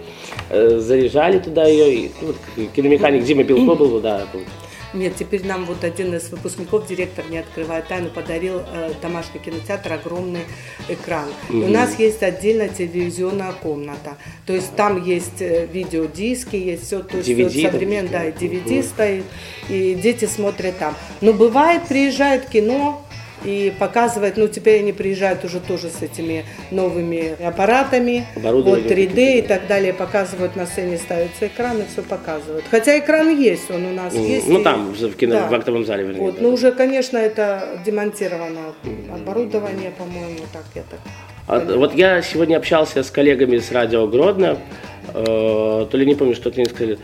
э, 0.50 0.80
заряжали 0.80 1.40
туда 1.40 1.66
ее. 1.66 1.94
И, 1.94 2.12
ну, 2.22 2.28
вот, 2.28 2.70
киномеханик 2.76 3.24
Дима 3.24 3.44
Белко 3.44 3.76
был, 3.76 4.00
да, 4.00 4.26
был. 4.32 4.42
Нет, 4.98 5.16
теперь 5.16 5.46
нам 5.46 5.66
вот 5.66 5.84
один 5.84 6.14
из 6.16 6.30
выпускников, 6.30 6.88
директор, 6.88 7.24
не 7.30 7.38
открывая 7.38 7.82
тайну, 7.82 8.10
подарил 8.10 8.62
э, 8.62 8.94
домашний 9.02 9.40
кинотеатр 9.40 9.94
огромный 9.94 10.42
экран. 10.90 11.30
Mm-hmm. 11.50 11.66
у 11.66 11.68
нас 11.70 12.00
есть 12.00 12.24
отдельная 12.24 12.70
телевизионная 12.70 13.54
комната. 13.54 14.18
То 14.46 14.54
есть 14.54 14.76
там 14.76 15.04
есть 15.04 15.42
э, 15.42 15.68
видеодиски, 15.68 16.56
есть 16.56 16.86
все, 16.86 17.04
то 17.04 17.18
есть 17.18 17.30
DVD, 17.30 17.50
все 17.50 17.72
современное, 17.72 18.12
да, 18.12 18.26
и 18.26 18.32
DVD 18.32 18.66
mm-hmm. 18.66 18.84
стоит, 18.84 19.26
и 19.70 19.94
дети 19.96 20.26
смотрят 20.26 20.78
там. 20.80 20.96
Но 21.22 21.34
бывает, 21.34 21.84
приезжает 21.88 22.50
кино, 22.50 23.07
и 23.44 23.74
показывает, 23.78 24.38
ну 24.38 24.48
теперь 24.48 24.80
они 24.80 24.94
приезжают 24.94 25.44
уже 25.46 25.60
тоже 25.60 25.90
с 25.90 26.02
этими 26.02 26.46
новыми 26.72 27.42
аппаратами, 27.44 28.26
вот 28.36 28.80
3D 28.80 29.40
и 29.40 29.42
так 29.42 29.68
далее, 29.68 29.94
показывают 29.94 30.56
на 30.56 30.66
сцене, 30.66 30.98
ставятся 30.98 31.48
экраны, 31.48 31.86
все 31.92 32.02
показывают. 32.02 32.66
Хотя 32.70 32.98
экран 33.00 33.30
есть, 33.38 33.70
он 33.70 33.86
у 33.86 33.92
нас 33.92 34.14
mm, 34.14 34.28
есть. 34.28 34.48
Ну 34.48 34.60
и, 34.60 34.64
там, 34.64 34.92
в, 34.92 35.16
кино, 35.16 35.36
да. 35.36 35.48
в 35.48 35.54
актовом 35.54 35.86
зале, 35.86 36.04
вернее. 36.04 36.22
Вот, 36.22 36.36
да. 36.36 36.42
Но 36.42 36.50
уже, 36.50 36.72
конечно, 36.72 37.18
это 37.18 37.80
демонтировано 37.86 38.74
оборудование, 39.14 39.92
по-моему, 39.92 40.40
так 40.52 40.66
я 40.76 40.84
так. 40.90 41.00
А, 41.48 41.78
вот 41.78 41.96
я 41.96 42.22
сегодня 42.22 42.58
общался 42.58 43.04
с 43.04 43.12
коллегами 43.12 43.58
с 43.58 43.72
радио 43.72 44.08
Гродно, 44.08 44.58
э, 45.14 45.14
то 45.14 45.90
ли 45.94 46.06
не 46.06 46.16
помню, 46.16 46.36
что-то 46.36 46.58
они 46.58 46.66
сказали 46.66 47.00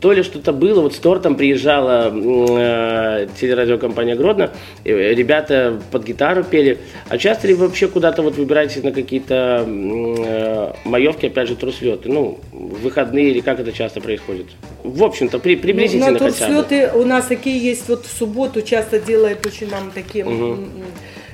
то 0.00 0.12
ли 0.12 0.22
что-то 0.22 0.52
было, 0.52 0.80
вот 0.80 0.94
с 0.94 0.98
тортом 0.98 1.34
приезжала 1.34 2.12
э, 2.12 3.28
телерадиокомпания 3.38 4.14
Гродно, 4.14 4.52
ребята 4.84 5.80
под 5.90 6.04
гитару 6.04 6.44
пели. 6.44 6.78
А 7.08 7.18
часто 7.18 7.48
ли 7.48 7.54
вы 7.54 7.66
вообще 7.66 7.88
куда-то 7.88 8.22
вот 8.22 8.36
выбираетесь 8.36 8.82
на 8.84 8.92
какие-то 8.92 9.64
э, 9.66 10.72
маевки, 10.84 11.26
опять 11.26 11.48
же, 11.48 11.56
труслеты, 11.56 12.08
ну, 12.08 12.38
выходные 12.52 13.30
или 13.30 13.40
как 13.40 13.58
это 13.58 13.72
часто 13.72 14.00
происходит? 14.00 14.46
В 14.84 15.02
общем-то, 15.02 15.40
при, 15.40 15.56
приблизительно 15.56 16.12
ну, 16.12 16.12
на 16.12 16.18
турслеты 16.18 16.90
у 16.94 17.04
нас 17.04 17.26
такие 17.26 17.58
есть, 17.58 17.88
вот 17.88 18.06
в 18.06 18.16
субботу 18.16 18.62
часто 18.62 19.00
делают 19.00 19.44
очень 19.46 19.68
нам 19.68 19.90
такие, 19.90 20.24
угу. 20.24 20.58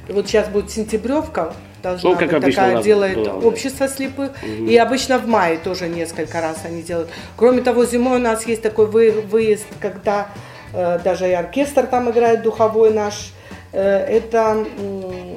вот 0.09 0.27
сейчас 0.27 0.49
будет 0.49 0.71
сентябревка, 0.71 1.55
должна 1.85 2.11
ну, 2.11 2.17
как 2.17 2.29
быть 2.29 2.37
обычно 2.37 2.63
такая, 2.63 2.83
делает 2.83 3.17
было, 3.17 3.41
общество 3.49 3.89
слепых. 3.89 4.31
Угу. 4.43 4.67
И 4.67 4.77
обычно 4.77 5.19
в 5.19 5.27
мае 5.27 5.59
тоже 5.59 5.89
несколько 5.89 6.41
раз 6.41 6.63
они 6.65 6.83
делают. 6.83 7.11
Кроме 7.37 7.61
того, 7.61 7.85
зимой 7.85 8.17
у 8.17 8.23
нас 8.23 8.47
есть 8.47 8.63
такой 8.63 8.87
вы, 8.87 9.11
выезд, 9.11 9.67
когда 9.81 10.29
э, 10.73 10.99
даже 11.05 11.29
и 11.29 11.33
оркестр 11.33 11.87
там 11.87 12.11
играет 12.11 12.43
духовой 12.43 12.93
наш. 12.93 13.33
Э, 13.73 13.99
это 13.99 14.65
э, 14.79 15.35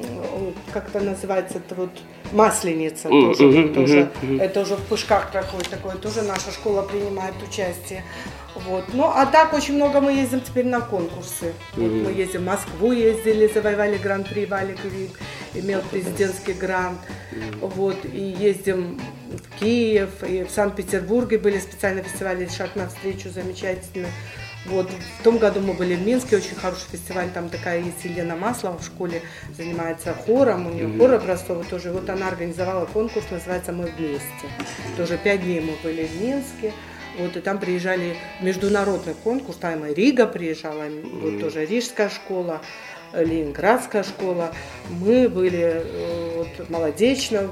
как 0.72 0.88
это 0.88 1.00
называется, 1.00 1.58
это 1.58 1.74
вот 1.74 1.90
масленица 2.32 3.08
тоже, 3.08 3.42
mm-hmm, 3.42 3.74
тоже 3.74 4.08
mm-hmm. 4.22 4.42
это 4.42 4.60
уже 4.60 4.76
в 4.76 4.82
Пушках 4.82 5.30
проходит 5.32 5.68
такое, 5.68 5.96
тоже 5.96 6.22
наша 6.22 6.50
школа 6.50 6.82
принимает 6.82 7.34
участие. 7.42 8.04
Вот. 8.66 8.84
Ну, 8.92 9.04
а 9.04 9.26
так 9.26 9.52
очень 9.52 9.74
много 9.74 10.00
мы 10.00 10.12
ездим 10.12 10.40
теперь 10.40 10.66
на 10.66 10.80
конкурсы. 10.80 11.52
Вот 11.76 11.90
мы 11.90 12.10
ездим 12.12 12.42
в 12.42 12.46
Москву, 12.46 12.92
ездили, 12.92 13.50
завоевали 13.52 13.96
гран-при, 13.98 14.46
Валик 14.46 14.78
имел 15.54 15.80
президентский 15.90 16.52
грант. 16.52 16.98
Вот, 17.60 17.96
и 18.04 18.20
ездим 18.20 19.00
в 19.30 19.58
Киев, 19.60 20.10
и 20.26 20.44
в 20.44 20.50
Санкт-Петербурге 20.50 21.38
были 21.38 21.58
специальные 21.58 22.04
фестивали 22.04 22.48
«Шаг 22.48 22.74
навстречу» 22.74 23.30
замечательно. 23.30 24.08
Вот. 24.66 24.90
В 25.20 25.22
том 25.22 25.38
году 25.38 25.60
мы 25.60 25.72
были 25.72 25.94
в 25.94 26.06
Минске, 26.06 26.36
очень 26.36 26.56
хороший 26.56 26.88
фестиваль, 26.92 27.30
там 27.32 27.48
такая 27.48 27.80
есть 27.80 28.04
Елена 28.04 28.36
Маслова 28.36 28.78
в 28.78 28.84
школе, 28.84 29.22
занимается 29.56 30.12
хором, 30.14 30.66
у 30.66 30.70
нее 30.70 30.86
mm-hmm. 30.86 30.98
хор 30.98 31.14
образцовый 31.14 31.64
тоже. 31.64 31.92
Вот 31.92 32.10
она 32.10 32.28
организовала 32.28 32.86
конкурс, 32.86 33.26
называется 33.30 33.72
«Мы 33.72 33.86
вместе». 33.86 34.26
Тоже 34.96 35.16
пять 35.16 35.42
дней 35.42 35.60
мы 35.60 35.72
были 35.82 36.06
в 36.06 36.20
Минске. 36.20 36.72
Вот, 37.18 37.36
и 37.36 37.40
там 37.40 37.58
приезжали 37.58 38.16
международный 38.40 39.14
конкурс, 39.14 39.58
там 39.58 39.84
и 39.86 39.92
Рига 39.92 40.26
приезжала, 40.26 40.84
mm-hmm. 40.84 41.20
вот 41.20 41.40
тоже 41.40 41.66
Рижская 41.66 42.08
школа, 42.08 42.62
Ленинградская 43.12 44.04
школа. 44.04 44.54
Мы 44.88 45.28
были 45.28 45.82
э, 45.84 46.36
вот, 46.36 46.70
молодечно, 46.70 47.50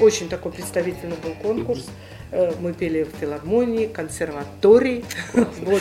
очень 0.00 0.28
такой 0.28 0.52
представительный 0.52 1.16
был 1.16 1.32
конкурс. 1.42 1.80
Mm-hmm. 1.80 2.15
Э, 2.32 2.52
мы 2.60 2.72
пели 2.72 3.04
в 3.04 3.20
филармонии, 3.20 3.86
консерватории, 3.86 5.04
вот, 5.32 5.80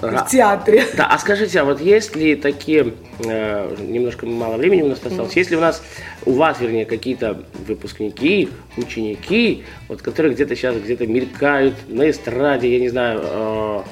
в 0.00 0.26
театре. 0.28 0.84
Да, 0.96 1.06
а 1.06 1.18
скажите, 1.18 1.60
а 1.60 1.64
вот 1.64 1.80
есть 1.80 2.16
ли 2.16 2.34
такие, 2.34 2.94
э, 3.24 3.76
немножко 3.80 4.26
мало 4.26 4.56
времени 4.56 4.82
у 4.82 4.88
нас 4.88 5.00
осталось, 5.04 5.36
есть 5.36 5.50
ли 5.50 5.56
у 5.56 5.60
нас, 5.60 5.82
у 6.26 6.32
вас, 6.32 6.60
вернее, 6.60 6.84
какие-то 6.84 7.44
выпускники, 7.66 8.48
ученики, 8.76 9.64
вот, 9.88 10.02
которые 10.02 10.34
где-то 10.34 10.56
сейчас 10.56 10.76
где-то 10.76 11.06
мелькают 11.06 11.74
на 11.88 12.10
эстраде, 12.10 12.72
я 12.72 12.80
не 12.80 12.88
знаю, 12.88 13.20
э, 13.22 13.82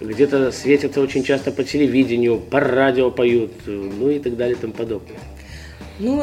где-то 0.00 0.52
светятся 0.52 1.00
очень 1.00 1.24
часто 1.24 1.52
по 1.52 1.64
телевидению, 1.64 2.38
по 2.38 2.60
радио 2.60 3.10
поют, 3.10 3.52
ну 3.64 4.10
и 4.10 4.18
так 4.18 4.36
далее 4.36 4.56
и 4.56 4.60
тому 4.60 4.74
подобное. 4.74 5.16
Ну, 5.98 6.22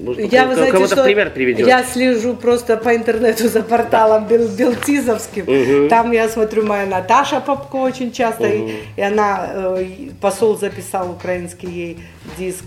Может, 0.00 0.32
я, 0.32 0.46
вы 0.46 0.54
знаете, 0.54 0.86
что 0.86 1.02
пример 1.02 1.30
приведет. 1.30 1.66
я 1.66 1.82
слежу 1.82 2.34
просто 2.34 2.76
по 2.76 2.94
интернету 2.94 3.48
за 3.48 3.62
порталом 3.62 4.26
Бел, 4.26 4.48
Белтизовским. 4.48 5.42
Угу. 5.42 5.88
Там 5.88 6.12
я 6.12 6.28
смотрю, 6.28 6.64
моя 6.64 6.86
Наташа 6.86 7.40
Попко 7.40 7.76
очень 7.76 8.12
часто, 8.12 8.44
угу. 8.44 8.52
и, 8.52 8.78
и 8.96 9.00
она, 9.00 9.48
э, 9.52 9.86
посол 10.20 10.56
записал 10.56 11.10
украинский 11.10 11.68
ей 11.68 11.98
диск, 12.38 12.64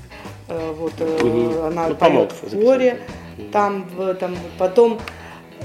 э, 0.50 0.74
вот 0.78 0.94
угу. 1.00 1.64
она 1.68 1.88
ну, 1.88 1.96
поет 1.96 2.34
в 2.34 2.64
хоре, 2.64 3.00
там, 3.54 3.86
там, 4.20 4.36
потом 4.58 5.00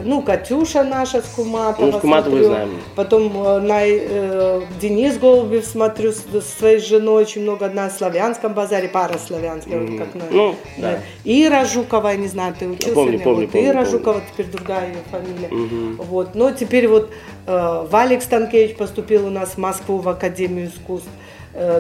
ну, 0.05 0.23
Катюша 0.23 0.85
наша 0.85 1.23
с 1.23 1.27
Куматова. 1.27 1.87
Ну, 1.87 1.99
с 1.99 2.01
Куматовой 2.01 2.45
знаем. 2.45 2.71
Потом 2.95 3.47
э, 3.47 3.61
на, 3.61 3.87
э, 3.87 4.63
Денис 4.81 5.17
Голубев 5.19 5.65
смотрю 5.65 6.13
с, 6.13 6.19
с 6.19 6.59
своей 6.59 6.79
женой 6.79 7.23
очень 7.23 7.43
много 7.43 7.69
на 7.69 7.91
славянском 7.91 8.55
базаре, 8.55 8.89
пара 8.89 9.19
славянская, 9.19 9.81
mm-hmm. 9.81 9.99
как 9.99 10.15
на, 10.15 10.25
ну, 10.31 10.55
да. 10.79 11.01
Ира 11.25 11.65
Жукова, 11.65 12.09
я 12.09 12.17
не 12.17 12.29
знаю, 12.29 12.55
ты 12.59 12.69
учился? 12.69 12.95
Помню, 12.95 13.21
помню, 13.21 13.43
вот, 13.43 13.53
помню, 13.53 13.69
Ира 13.69 13.83
помню. 13.85 13.91
Жукова, 13.91 14.23
теперь 14.33 14.47
другая 14.47 14.89
ее 14.89 14.99
фамилия. 15.11 15.49
Mm-hmm. 15.49 16.05
Вот, 16.05 16.35
но 16.35 16.51
теперь 16.51 16.89
вот 16.89 17.11
э, 17.47 17.87
Валик 17.91 18.23
Станкевич 18.23 18.77
поступил 18.77 19.27
у 19.27 19.31
нас 19.31 19.51
в 19.51 19.59
Москву 19.59 19.99
в 19.99 20.09
Академию 20.09 20.69
искусств. 20.69 21.09
Э, 21.09 21.26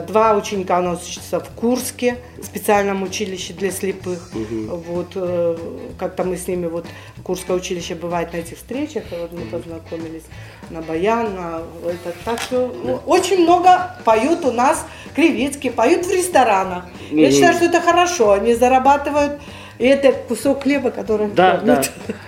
два 0.06 0.34
ученика 0.34 0.78
у 0.78 0.82
нас 0.82 1.06
учатся 1.06 1.38
в 1.38 1.50
Курске, 1.50 2.16
специальном 2.42 3.02
училище 3.02 3.52
для 3.52 3.70
слепых. 3.70 4.30
Угу. 4.34 4.76
Вот 4.76 5.12
э, 5.14 5.56
как-то 5.98 6.24
мы 6.24 6.36
с 6.36 6.48
ними, 6.48 6.66
вот 6.66 6.86
Курское 7.22 7.56
училище 7.56 7.94
бывает 7.94 8.32
на 8.32 8.38
этих 8.38 8.56
встречах, 8.56 9.04
и 9.12 9.16
вот 9.16 9.32
мы 9.32 9.42
познакомились 9.42 10.24
на 10.70 10.80
баян, 10.80 11.34
на 11.34 11.62
это. 11.84 12.16
Так 12.24 12.40
что 12.40 12.74
ну, 12.84 13.00
очень 13.06 13.42
много 13.42 13.96
поют 14.04 14.44
у 14.44 14.52
нас 14.52 14.86
кривицкие, 15.14 15.72
поют 15.72 16.06
в 16.06 16.10
ресторанах. 16.10 16.84
Угу. 17.10 17.18
Я 17.18 17.30
считаю, 17.30 17.54
что 17.54 17.66
это 17.66 17.80
хорошо, 17.80 18.32
они 18.32 18.54
зарабатывают, 18.54 19.40
и 19.78 19.84
это 19.84 20.12
кусок 20.12 20.62
хлеба, 20.62 20.90
который 20.90 21.28
да, 21.28 21.58
да. 21.58 21.82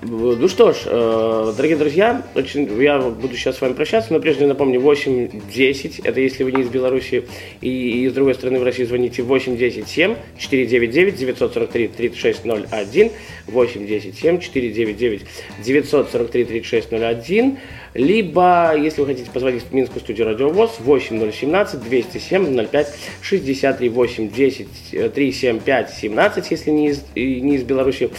Ну 0.00 0.46
что 0.46 0.72
ж, 0.72 0.82
э, 0.86 1.52
дорогие 1.56 1.76
друзья, 1.76 2.22
очень, 2.36 2.70
я 2.80 3.00
буду 3.00 3.34
сейчас 3.34 3.56
с 3.56 3.60
вами 3.60 3.72
прощаться, 3.72 4.12
но 4.12 4.20
прежде 4.20 4.46
напомню, 4.46 4.80
8-10, 4.80 6.02
это 6.04 6.20
если 6.20 6.44
вы 6.44 6.52
не 6.52 6.62
из 6.62 6.68
Беларуси, 6.68 7.24
и, 7.60 8.04
и 8.04 8.08
с 8.08 8.12
другой 8.12 8.34
стороны 8.34 8.60
в 8.60 8.62
России 8.62 8.84
звоните 8.84 9.22
8-10-7, 9.22 10.16
499-943-3601, 10.38 13.10
8-10-7, 13.48 15.24
499-943-3601, 15.64 17.56
либо, 17.94 18.76
если 18.78 19.00
вы 19.00 19.08
хотите 19.08 19.32
позвонить 19.32 19.64
в 19.64 19.72
Минскую 19.72 20.00
студию 20.00 20.28
Радио 20.28 20.50
ВОЗ, 20.50 20.76
8017 20.78 21.82
207 21.82 22.68
05 22.68 22.94
63 23.20 23.88
8 23.88 24.30
10 24.30 24.68
375 25.12 25.90
17, 25.90 26.50
если 26.52 26.70
не 26.70 26.90
из, 26.90 27.02
не 27.16 27.56
из 27.56 27.64
Беларуси, 27.64 28.10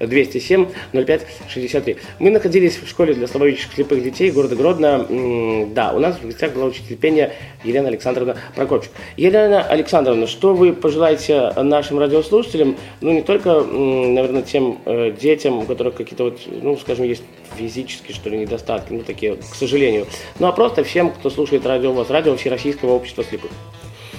207 0.00 0.66
05 0.92 1.26
63. 1.48 1.96
Мы 2.18 2.30
находились 2.30 2.76
в 2.76 2.88
школе 2.88 3.14
для 3.14 3.26
слабовидящих 3.26 3.72
слепых 3.72 4.02
детей 4.02 4.30
города 4.30 4.56
Гродно. 4.56 5.66
Да, 5.74 5.92
у 5.92 5.98
нас 5.98 6.16
в 6.16 6.26
гостях 6.26 6.52
была 6.52 6.66
учитель 6.66 6.96
пения 6.96 7.32
Елена 7.64 7.88
Александровна 7.88 8.36
Прокопчик. 8.54 8.92
Елена 9.16 9.62
Александровна, 9.62 10.26
что 10.26 10.54
вы 10.54 10.72
пожелаете 10.72 11.52
нашим 11.56 11.98
радиослушателям, 11.98 12.76
ну 13.00 13.12
не 13.12 13.22
только, 13.22 13.62
наверное, 13.62 14.42
тем 14.42 14.78
э, 14.84 15.12
детям, 15.12 15.58
у 15.58 15.62
которых 15.62 15.94
какие-то 15.94 16.24
вот, 16.24 16.40
ну, 16.46 16.76
скажем, 16.76 17.04
есть 17.04 17.22
физические, 17.56 18.14
что 18.14 18.30
ли, 18.30 18.38
недостатки, 18.38 18.92
ну, 18.92 19.02
такие, 19.02 19.36
к 19.36 19.54
сожалению, 19.54 20.06
ну, 20.38 20.46
а 20.46 20.52
просто 20.52 20.84
всем, 20.84 21.10
кто 21.10 21.30
слушает 21.30 21.66
радио 21.66 21.92
ВОЗ, 21.92 22.10
радио 22.10 22.36
Всероссийского 22.36 22.92
общества 22.92 23.24
слепых. 23.24 23.50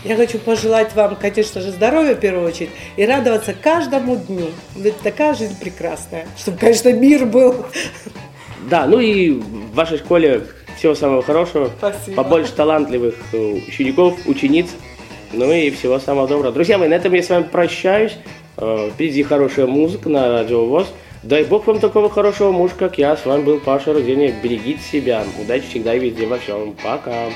Я 0.04 0.16
хочу 0.16 0.40
пожелать 0.40 0.96
вам, 0.96 1.16
конечно 1.16 1.62
же, 1.62 1.72
здоровья 1.72 2.16
в 2.16 2.20
первую 2.20 2.48
очередь 2.48 2.70
и 2.96 3.06
радоваться 3.06 3.54
каждому 3.54 4.16
дню. 4.16 4.48
Ведь 4.76 4.98
такая 5.00 5.34
жизнь 5.34 5.60
прекрасная, 5.60 6.28
чтобы, 6.38 6.58
конечно, 6.58 6.92
мир 6.94 7.26
был. 7.26 7.66
Да, 8.70 8.86
ну 8.86 9.00
и 9.00 9.32
в 9.32 9.74
вашей 9.74 9.98
школе 9.98 10.44
всего 10.78 10.94
самого 10.96 11.24
хорошего, 11.24 11.72
Спасибо. 11.78 12.16
побольше 12.16 12.54
талантливых 12.54 13.16
э, 13.34 13.38
учеников, 13.68 14.16
учениц, 14.26 14.68
ну 15.34 15.52
и 15.52 15.70
всего 15.72 16.00
самого 16.00 16.28
доброго. 16.28 16.54
Друзья 16.54 16.78
мои, 16.78 16.88
на 16.88 16.94
этом 16.94 17.14
я 17.14 17.24
с 17.24 17.30
вами 17.30 17.44
прощаюсь. 17.44 18.16
Э, 18.58 18.90
впереди 18.94 19.24
хорошая 19.24 19.66
музыка 19.68 20.10
на 20.10 20.30
радио 20.30 20.66
ВОЗ. 20.66 20.88
Дай 21.24 21.44
бог 21.44 21.68
вам 21.68 21.80
такого 21.80 22.10
хорошего 22.10 22.52
мужа, 22.52 22.74
как 22.78 22.98
я. 22.98 23.18
С 23.18 23.26
вами 23.26 23.44
был 23.44 23.60
Паша 23.60 23.94
Руденя. 23.94 24.34
Берегите 24.42 24.80
себя. 24.82 25.24
Удачи 25.42 25.66
всегда 25.70 25.96
и 25.96 26.00
везде 26.00 26.28
во 26.28 26.38
всем. 26.38 26.76
Пока. 26.84 27.30